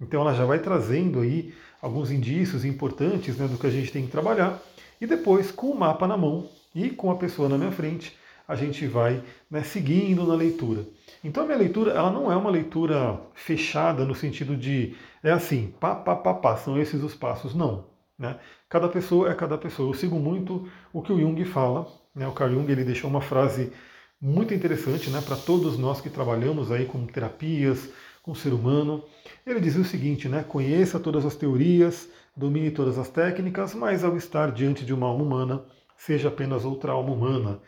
Então 0.00 0.20
ela 0.20 0.34
já 0.34 0.44
vai 0.44 0.58
trazendo 0.58 1.20
aí 1.20 1.54
alguns 1.80 2.10
indícios 2.10 2.64
importantes 2.64 3.36
né, 3.36 3.46
do 3.48 3.58
que 3.58 3.66
a 3.66 3.70
gente 3.70 3.92
tem 3.92 4.04
que 4.04 4.10
trabalhar. 4.10 4.60
E 5.00 5.06
depois, 5.06 5.50
com 5.50 5.68
o 5.68 5.78
mapa 5.78 6.06
na 6.06 6.16
mão 6.16 6.48
e 6.74 6.90
com 6.90 7.10
a 7.10 7.16
pessoa 7.16 7.48
na 7.48 7.58
minha 7.58 7.72
frente, 7.72 8.16
a 8.46 8.54
gente 8.54 8.86
vai 8.86 9.22
né, 9.50 9.62
seguindo 9.62 10.26
na 10.26 10.34
leitura. 10.34 10.84
Então 11.24 11.42
a 11.42 11.46
minha 11.46 11.58
leitura 11.58 11.92
ela 11.92 12.10
não 12.10 12.30
é 12.30 12.36
uma 12.36 12.50
leitura 12.50 13.20
fechada 13.34 14.04
no 14.04 14.14
sentido 14.14 14.56
de 14.56 14.94
é 15.22 15.30
assim, 15.30 15.72
pá, 15.78 15.94
pá, 15.94 16.16
pá, 16.16 16.34
pá, 16.34 16.56
são 16.56 16.80
esses 16.80 17.02
os 17.02 17.14
passos. 17.14 17.54
Não. 17.54 17.84
Né? 18.18 18.36
Cada 18.68 18.88
pessoa 18.88 19.30
é 19.30 19.34
cada 19.34 19.56
pessoa. 19.56 19.88
Eu 19.88 19.94
sigo 19.94 20.18
muito 20.18 20.68
o 20.92 21.02
que 21.02 21.12
o 21.12 21.20
Jung 21.20 21.44
fala. 21.44 21.86
Né? 22.14 22.26
O 22.26 22.32
Carl 22.32 22.52
Jung 22.52 22.70
ele 22.70 22.84
deixou 22.84 23.08
uma 23.08 23.20
frase 23.20 23.72
muito 24.20 24.54
interessante 24.54 25.10
né, 25.10 25.20
para 25.20 25.36
todos 25.36 25.76
nós 25.78 26.00
que 26.00 26.08
trabalhamos 26.08 26.70
aí 26.70 26.86
com 26.86 27.04
terapias, 27.06 27.88
com 28.22 28.30
o 28.32 28.36
ser 28.36 28.52
humano. 28.52 29.04
Ele 29.44 29.60
dizia 29.60 29.82
o 29.82 29.84
seguinte, 29.84 30.28
né? 30.28 30.44
Conheça 30.46 31.00
todas 31.00 31.26
as 31.26 31.34
teorias, 31.34 32.08
domine 32.36 32.70
todas 32.70 32.98
as 32.98 33.08
técnicas, 33.08 33.74
mas 33.74 34.04
ao 34.04 34.16
estar 34.16 34.52
diante 34.52 34.84
de 34.84 34.94
uma 34.94 35.06
alma 35.08 35.24
humana, 35.24 35.64
seja 35.96 36.28
apenas 36.28 36.64
outra 36.64 36.92
alma 36.92 37.12
humana. 37.12 37.60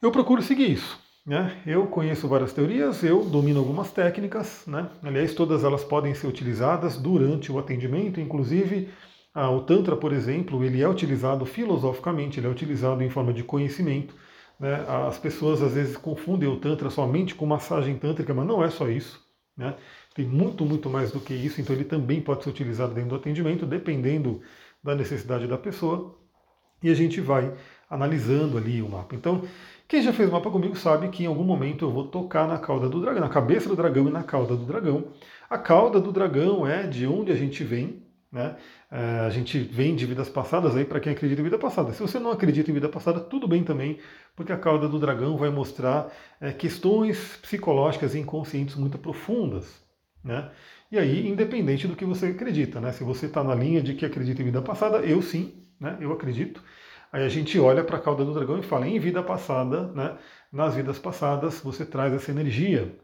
Eu 0.00 0.12
procuro 0.12 0.42
seguir 0.42 0.70
isso. 0.70 1.02
Né? 1.26 1.62
Eu 1.66 1.86
conheço 1.86 2.28
várias 2.28 2.52
teorias, 2.52 3.02
eu 3.02 3.24
domino 3.24 3.58
algumas 3.58 3.90
técnicas, 3.90 4.66
né? 4.66 4.90
aliás, 5.02 5.32
todas 5.32 5.64
elas 5.64 5.82
podem 5.82 6.14
ser 6.14 6.26
utilizadas 6.26 6.98
durante 6.98 7.50
o 7.50 7.58
atendimento, 7.58 8.20
inclusive 8.20 8.90
ah, 9.34 9.50
o 9.50 9.62
Tantra, 9.62 9.96
por 9.96 10.12
exemplo, 10.12 10.62
ele 10.62 10.82
é 10.82 10.88
utilizado 10.88 11.46
filosoficamente, 11.46 12.38
ele 12.38 12.46
é 12.46 12.50
utilizado 12.50 13.02
em 13.02 13.08
forma 13.08 13.32
de 13.32 13.42
conhecimento. 13.42 14.14
Né? 14.60 14.84
As 14.86 15.16
pessoas 15.16 15.62
às 15.62 15.72
vezes 15.72 15.96
confundem 15.96 16.48
o 16.48 16.60
Tantra 16.60 16.90
somente 16.90 17.34
com 17.34 17.46
massagem 17.46 17.96
tântrica, 17.96 18.34
mas 18.34 18.46
não 18.46 18.62
é 18.62 18.68
só 18.68 18.88
isso. 18.90 19.23
Né? 19.56 19.74
Tem 20.14 20.26
muito, 20.26 20.64
muito 20.64 20.90
mais 20.90 21.12
do 21.12 21.20
que 21.20 21.32
isso, 21.32 21.60
então 21.60 21.74
ele 21.74 21.84
também 21.84 22.20
pode 22.20 22.42
ser 22.42 22.50
utilizado 22.50 22.94
dentro 22.94 23.10
do 23.10 23.16
atendimento, 23.16 23.66
dependendo 23.66 24.40
da 24.82 24.94
necessidade 24.94 25.46
da 25.46 25.56
pessoa. 25.56 26.18
E 26.82 26.90
a 26.90 26.94
gente 26.94 27.20
vai 27.20 27.54
analisando 27.88 28.58
ali 28.58 28.82
o 28.82 28.88
mapa. 28.88 29.14
Então, 29.14 29.42
quem 29.86 30.02
já 30.02 30.12
fez 30.12 30.28
mapa 30.30 30.50
comigo 30.50 30.76
sabe 30.76 31.08
que 31.08 31.24
em 31.24 31.26
algum 31.26 31.44
momento 31.44 31.84
eu 31.84 31.90
vou 31.90 32.08
tocar 32.08 32.48
na 32.48 32.58
cauda 32.58 32.88
do 32.88 33.00
dragão, 33.00 33.20
na 33.20 33.28
cabeça 33.28 33.68
do 33.68 33.76
dragão 33.76 34.08
e 34.08 34.10
na 34.10 34.22
cauda 34.22 34.56
do 34.56 34.64
dragão. 34.64 35.12
A 35.48 35.58
cauda 35.58 36.00
do 36.00 36.12
dragão 36.12 36.66
é 36.66 36.86
de 36.86 37.06
onde 37.06 37.30
a 37.30 37.36
gente 37.36 37.62
vem, 37.62 38.02
né? 38.34 38.56
É, 38.90 39.20
a 39.20 39.30
gente 39.30 39.60
vem 39.60 39.94
de 39.94 40.04
vidas 40.04 40.28
passadas 40.28 40.74
aí 40.74 40.84
para 40.84 40.98
quem 40.98 41.12
acredita 41.12 41.40
em 41.40 41.44
vida 41.44 41.58
passada. 41.58 41.92
Se 41.92 42.02
você 42.02 42.18
não 42.18 42.32
acredita 42.32 42.68
em 42.68 42.74
vida 42.74 42.88
passada, 42.88 43.20
tudo 43.20 43.46
bem 43.46 43.62
também, 43.62 44.00
porque 44.34 44.52
a 44.52 44.58
cauda 44.58 44.88
do 44.88 44.98
dragão 44.98 45.36
vai 45.36 45.50
mostrar 45.50 46.12
é, 46.40 46.52
questões 46.52 47.36
psicológicas 47.36 48.14
e 48.14 48.18
inconscientes 48.18 48.74
muito 48.74 48.98
profundas. 48.98 49.80
Né? 50.22 50.50
E 50.90 50.98
aí, 50.98 51.28
independente 51.28 51.86
do 51.86 51.94
que 51.94 52.04
você 52.04 52.26
acredita, 52.26 52.80
né? 52.80 52.92
Se 52.92 53.04
você 53.04 53.26
está 53.26 53.44
na 53.44 53.54
linha 53.54 53.82
de 53.82 53.94
que 53.94 54.04
acredita 54.04 54.42
em 54.42 54.46
vida 54.46 54.62
passada, 54.62 54.98
eu 54.98 55.22
sim, 55.22 55.66
né? 55.78 55.96
Eu 56.00 56.12
acredito. 56.12 56.62
Aí 57.12 57.24
a 57.24 57.28
gente 57.28 57.58
olha 57.60 57.84
para 57.84 57.98
a 57.98 58.00
cauda 58.00 58.24
do 58.24 58.32
dragão 58.32 58.58
e 58.58 58.62
fala, 58.62 58.88
em 58.88 58.98
vida 58.98 59.22
passada, 59.22 59.88
né? 59.92 60.16
Nas 60.52 60.74
vidas 60.74 60.98
passadas, 60.98 61.60
você 61.60 61.84
traz 61.84 62.12
essa 62.12 62.30
energia. 62.30 62.96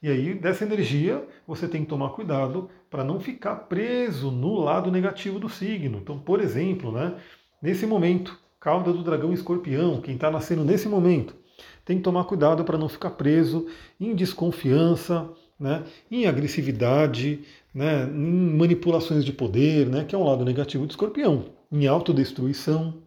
E 0.00 0.08
aí, 0.08 0.34
dessa 0.34 0.64
energia, 0.64 1.26
você 1.46 1.66
tem 1.66 1.82
que 1.82 1.88
tomar 1.88 2.10
cuidado 2.10 2.70
para 2.88 3.02
não 3.02 3.18
ficar 3.18 3.56
preso 3.56 4.30
no 4.30 4.54
lado 4.54 4.92
negativo 4.92 5.40
do 5.40 5.48
signo. 5.48 5.98
Então, 5.98 6.18
por 6.18 6.40
exemplo, 6.40 6.92
né, 6.92 7.16
nesse 7.60 7.84
momento, 7.84 8.38
cauda 8.60 8.92
do 8.92 9.02
dragão 9.02 9.32
escorpião, 9.32 10.00
quem 10.00 10.14
está 10.14 10.30
nascendo 10.30 10.64
nesse 10.64 10.88
momento, 10.88 11.34
tem 11.84 11.96
que 11.96 12.04
tomar 12.04 12.24
cuidado 12.24 12.64
para 12.64 12.78
não 12.78 12.88
ficar 12.88 13.10
preso 13.10 13.66
em 14.00 14.14
desconfiança, 14.14 15.28
né, 15.58 15.82
em 16.10 16.26
agressividade, 16.26 17.40
né, 17.74 18.04
em 18.04 18.56
manipulações 18.56 19.24
de 19.24 19.32
poder, 19.32 19.88
né, 19.88 20.04
que 20.04 20.14
é 20.14 20.18
um 20.18 20.24
lado 20.24 20.44
negativo 20.44 20.86
do 20.86 20.90
escorpião, 20.90 21.46
em 21.72 21.86
autodestruição. 21.88 23.02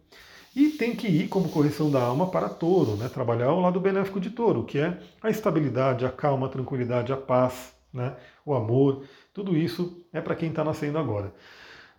E 0.54 0.68
tem 0.68 0.94
que 0.94 1.06
ir 1.06 1.28
como 1.28 1.48
correção 1.48 1.90
da 1.90 2.02
alma 2.02 2.26
para 2.26 2.48
touro, 2.48 2.96
né? 2.96 3.08
trabalhar 3.08 3.52
o 3.52 3.60
lado 3.60 3.80
benéfico 3.80 4.20
de 4.20 4.30
touro, 4.30 4.64
que 4.64 4.78
é 4.78 4.98
a 5.22 5.30
estabilidade, 5.30 6.04
a 6.04 6.10
calma, 6.10 6.46
a 6.46 6.50
tranquilidade, 6.50 7.12
a 7.12 7.16
paz, 7.16 7.74
né? 7.92 8.14
o 8.44 8.54
amor. 8.54 9.04
Tudo 9.32 9.56
isso 9.56 10.04
é 10.12 10.20
para 10.20 10.34
quem 10.34 10.50
está 10.50 10.62
nascendo 10.62 10.98
agora. 10.98 11.32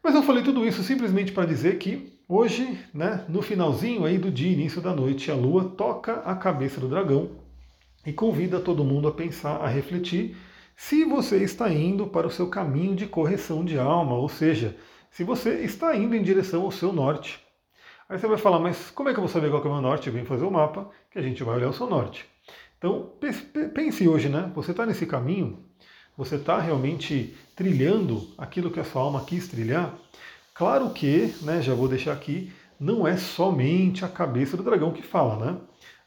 Mas 0.03 0.13
eu 0.13 0.21
falei 0.21 0.43
tudo 0.43 0.65
isso 0.67 0.83
simplesmente 0.83 1.31
para 1.31 1.47
dizer 1.47 1.79
que 1.79 2.13
hoje, 2.27 2.77
né, 2.93 3.25
no 3.27 3.41
finalzinho 3.41 4.05
aí 4.05 4.17
do 4.17 4.29
dia, 4.29 4.51
início 4.51 4.81
da 4.81 4.93
noite, 4.93 5.31
a 5.31 5.35
Lua 5.35 5.63
toca 5.77 6.15
a 6.25 6.35
cabeça 6.35 6.79
do 6.79 6.87
dragão 6.87 7.31
e 8.05 8.13
convida 8.13 8.59
todo 8.59 8.83
mundo 8.83 9.07
a 9.07 9.11
pensar, 9.11 9.57
a 9.61 9.67
refletir 9.67 10.35
se 10.75 11.05
você 11.05 11.37
está 11.37 11.71
indo 11.71 12.07
para 12.07 12.27
o 12.27 12.31
seu 12.31 12.47
caminho 12.49 12.95
de 12.95 13.07
correção 13.07 13.63
de 13.63 13.79
alma, 13.79 14.15
ou 14.15 14.27
seja, 14.27 14.75
se 15.09 15.23
você 15.23 15.63
está 15.63 15.95
indo 15.95 16.15
em 16.15 16.23
direção 16.23 16.63
ao 16.63 16.71
seu 16.71 16.91
norte. 16.91 17.42
Aí 18.09 18.19
você 18.19 18.27
vai 18.27 18.37
falar, 18.37 18.59
mas 18.59 18.91
como 18.91 19.09
é 19.09 19.13
que 19.13 19.19
eu 19.19 19.23
vou 19.23 19.31
saber 19.31 19.49
qual 19.49 19.63
é 19.63 19.67
o 19.67 19.71
meu 19.71 19.81
norte? 19.81 20.09
Vem 20.09 20.25
fazer 20.25 20.45
o 20.45 20.51
mapa, 20.51 20.89
que 21.09 21.17
a 21.17 21.21
gente 21.21 21.43
vai 21.43 21.55
olhar 21.55 21.69
o 21.69 21.73
seu 21.73 21.87
norte. 21.87 22.25
Então, 22.77 23.11
pense 23.73 24.07
hoje, 24.07 24.27
né? 24.27 24.51
Você 24.55 24.71
está 24.71 24.85
nesse 24.85 25.05
caminho? 25.05 25.63
Você 26.17 26.35
está 26.35 26.59
realmente 26.59 27.35
trilhando 27.55 28.27
aquilo 28.37 28.69
que 28.69 28.79
a 28.79 28.83
sua 28.83 29.01
alma 29.01 29.23
quis 29.23 29.47
trilhar? 29.47 29.97
Claro 30.53 30.89
que, 30.91 31.33
né, 31.41 31.61
já 31.61 31.73
vou 31.73 31.87
deixar 31.87 32.13
aqui, 32.13 32.51
não 32.79 33.07
é 33.07 33.17
somente 33.17 34.03
a 34.05 34.09
cabeça 34.09 34.57
do 34.57 34.63
dragão 34.63 34.91
que 34.91 35.01
fala, 35.01 35.43
né? 35.43 35.57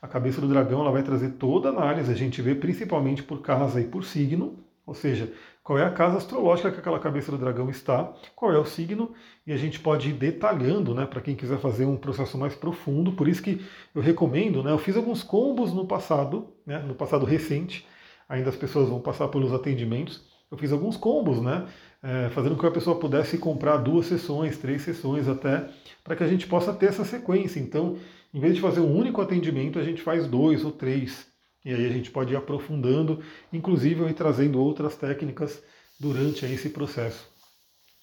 A 0.01 0.07
cabeça 0.07 0.41
do 0.41 0.47
dragão 0.47 0.83
ela 0.83 0.93
vai 0.93 1.03
trazer 1.03 1.31
toda 1.31 1.71
a 1.71 1.73
análise, 1.73 2.13
a 2.13 2.15
gente 2.15 2.41
vê 2.43 2.55
principalmente 2.55 3.23
por 3.23 3.41
casa 3.41 3.81
e 3.81 3.85
por 3.85 4.05
signo, 4.05 4.63
ou 4.87 4.95
seja, 4.95 5.33
qual 5.65 5.79
é 5.81 5.85
a 5.85 5.91
casa 5.91 6.17
astrológica 6.19 6.71
que 6.71 6.79
aquela 6.79 7.01
cabeça 7.01 7.33
do 7.33 7.39
dragão 7.39 7.69
está, 7.69 8.15
qual 8.37 8.53
é 8.53 8.59
o 8.59 8.65
signo, 8.65 9.13
e 9.45 9.53
a 9.53 9.57
gente 9.57 9.81
pode 9.81 10.11
ir 10.11 10.13
detalhando, 10.13 10.95
né, 10.95 11.05
para 11.07 11.21
quem 11.21 11.35
quiser 11.35 11.59
fazer 11.59 11.85
um 11.85 11.97
processo 11.97 12.39
mais 12.39 12.55
profundo. 12.55 13.11
Por 13.11 13.27
isso 13.27 13.43
que 13.43 13.61
eu 13.93 14.01
recomendo, 14.01 14.63
né, 14.63 14.71
eu 14.71 14.79
fiz 14.79 14.97
alguns 14.97 15.25
combos 15.25 15.73
no 15.73 15.85
passado, 15.85 16.55
né, 16.65 16.79
no 16.79 16.95
passado 16.95 17.27
recente, 17.27 17.85
ainda 18.29 18.49
as 18.49 18.55
pessoas 18.57 18.89
vão 18.89 19.01
passar 19.01 19.27
pelos 19.27 19.53
atendimentos. 19.53 20.25
Eu 20.49 20.57
fiz 20.57 20.71
alguns 20.71 20.97
combos, 20.97 21.43
né, 21.43 21.67
é, 22.01 22.29
fazendo 22.29 22.55
com 22.55 22.61
que 22.61 22.67
a 22.69 22.71
pessoa 22.71 23.01
pudesse 23.01 23.37
comprar 23.37 23.79
duas 23.79 24.07
sessões, 24.07 24.57
três 24.59 24.83
sessões 24.83 25.27
até, 25.27 25.69
para 26.05 26.15
que 26.15 26.23
a 26.23 26.29
gente 26.29 26.47
possa 26.47 26.73
ter 26.73 26.87
essa 26.87 27.05
sequência. 27.05 27.59
Então, 27.59 27.99
em 28.33 28.39
vez 28.39 28.55
de 28.55 28.61
fazer 28.61 28.79
um 28.79 28.97
único 28.97 29.21
atendimento, 29.21 29.81
a 29.81 29.83
gente 29.83 30.01
faz 30.01 30.29
dois 30.29 30.65
ou 30.65 30.71
três 30.71 31.27
e 31.67 31.75
aí 31.75 31.85
a 31.85 31.91
gente 31.91 32.13
pode 32.13 32.33
ir 32.33 32.37
aprofundando, 32.37 33.21
inclusive 33.53 34.05
ir 34.05 34.15
trazendo 34.15 34.63
outras 34.63 34.95
técnicas 34.95 35.61
durante 35.99 36.47
esse 36.47 36.69
processo. 36.69 37.29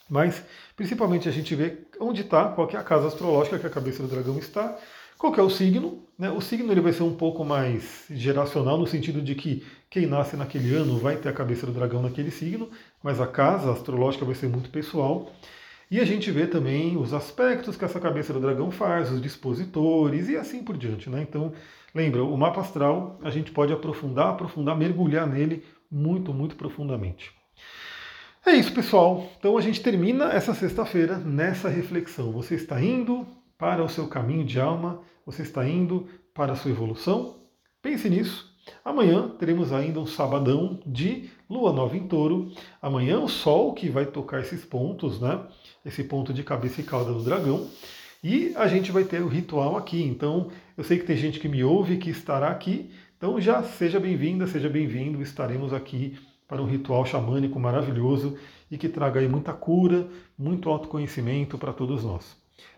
Mas 0.10 0.44
principalmente 0.76 1.30
a 1.30 1.32
gente 1.32 1.56
vê 1.56 1.78
onde 1.98 2.24
está, 2.24 2.50
qual 2.50 2.70
é 2.70 2.76
a 2.76 2.84
casa 2.84 3.08
astrológica 3.08 3.58
que 3.58 3.66
a 3.66 3.70
cabeça 3.70 4.04
do 4.04 4.10
dragão 4.10 4.38
está, 4.38 4.78
qual 5.18 5.34
é 5.36 5.42
o 5.42 5.50
signo. 5.50 6.06
Né? 6.20 6.30
O 6.30 6.42
signo 6.42 6.74
ele 6.74 6.82
vai 6.82 6.92
ser 6.92 7.04
um 7.04 7.16
pouco 7.16 7.46
mais 7.46 8.04
geracional, 8.10 8.78
no 8.78 8.86
sentido 8.86 9.22
de 9.22 9.34
que 9.34 9.66
quem 9.90 10.08
nasce 10.08 10.36
naquele 10.36 10.76
ano 10.76 10.98
vai 10.98 11.16
ter 11.16 11.30
a 11.30 11.34
cabeça 11.34 11.66
do 11.66 11.72
dragão 11.72 12.02
naquele 12.02 12.32
signo, 12.32 12.70
mas 13.02 13.22
a 13.22 13.28
casa 13.28 13.72
astrológica 13.72 14.26
vai 14.26 14.36
ser 14.36 14.50
muito 14.50 14.70
pessoal. 14.72 15.32
E 15.90 16.02
a 16.02 16.06
gente 16.06 16.30
vê 16.32 16.48
também 16.48 16.98
os 16.98 17.14
aspectos 17.14 17.78
que 17.78 17.86
essa 17.86 18.00
cabeça 18.00 18.34
do 18.34 18.42
dragão 18.42 18.72
faz, 18.72 19.10
os 19.10 19.22
dispositores 19.22 20.28
e 20.28 20.36
assim 20.36 20.62
por 20.66 20.76
diante. 20.76 21.10
Né? 21.10 21.22
Então, 21.22 21.54
lembra, 21.94 22.24
o 22.24 22.38
mapa 22.38 22.62
astral 22.62 23.20
a 23.24 23.30
gente 23.30 23.52
pode 23.52 23.72
aprofundar, 23.74 24.30
aprofundar, 24.30 24.78
mergulhar 24.78 25.28
nele 25.28 25.64
muito, 25.92 26.34
muito 26.34 26.56
profundamente. 26.56 27.32
É 28.46 28.52
isso, 28.52 28.74
pessoal. 28.74 29.30
Então 29.40 29.58
a 29.58 29.62
gente 29.62 29.82
termina 29.82 30.26
essa 30.34 30.54
sexta-feira 30.54 31.18
nessa 31.18 31.70
reflexão. 31.70 32.32
Você 32.34 32.56
está 32.56 32.82
indo 32.82 33.26
para 33.58 33.84
o 33.84 33.88
seu 33.88 34.08
caminho 34.08 34.44
de 34.44 34.60
alma, 34.60 35.00
você 35.26 35.44
está 35.44 35.66
indo 35.68 36.08
para 36.34 36.52
a 36.52 36.56
sua 36.56 36.72
evolução. 36.72 37.36
Pense 37.82 38.10
nisso. 38.10 38.52
Amanhã 38.84 39.30
teremos 39.40 39.72
ainda 39.72 40.00
um 40.00 40.06
sabadão 40.06 40.80
de 40.86 41.30
lua 41.50 41.72
nova 41.72 41.96
em 41.96 42.08
touro. 42.08 42.52
Amanhã 42.82 43.20
o 43.20 43.30
sol 43.30 43.74
que 43.74 43.90
vai 43.90 44.06
tocar 44.06 44.42
esses 44.42 44.66
pontos, 44.66 45.22
né? 45.22 45.40
esse 45.86 46.04
ponto 46.04 46.34
de 46.34 46.44
cabeça 46.44 46.82
e 46.82 46.84
cauda 46.84 47.14
do 47.14 47.24
dragão. 47.24 47.70
E 48.24 48.54
a 48.56 48.68
gente 48.68 48.92
vai 48.92 49.04
ter 49.04 49.22
o 49.22 49.28
ritual 49.28 49.78
aqui. 49.78 50.02
Então, 50.02 50.50
eu 50.78 50.84
sei 50.84 50.98
que 50.98 51.06
tem 51.06 51.16
gente 51.16 51.40
que 51.40 51.48
me 51.48 51.64
ouve 51.64 51.98
que 51.98 52.10
estará 52.10 52.50
aqui. 52.50 52.90
Então, 53.18 53.40
já 53.40 53.62
seja 53.64 54.00
bem-vinda, 54.00 54.48
seja 54.48 54.70
bem-vindo. 54.70 55.22
Estaremos 55.22 55.72
aqui 55.72 56.18
para 56.48 56.62
um 56.62 56.66
ritual 56.66 57.06
xamânico 57.06 57.60
maravilhoso 57.60 58.38
e 58.70 58.78
que 58.78 58.90
traga 58.90 59.20
aí 59.20 59.28
muita 59.28 59.54
cura, 59.54 60.08
muito 60.38 60.70
autoconhecimento 60.70 61.58
para 61.58 61.74
todos 61.74 62.04
nós. 62.04 62.36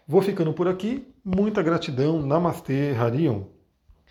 Vou 0.08 0.22
ficando 0.22 0.54
por 0.54 0.68
aqui. 0.68 1.08
Muita 1.24 1.64
gratidão. 1.64 2.26
Namastê, 2.26 2.92
Harion. 2.92 3.55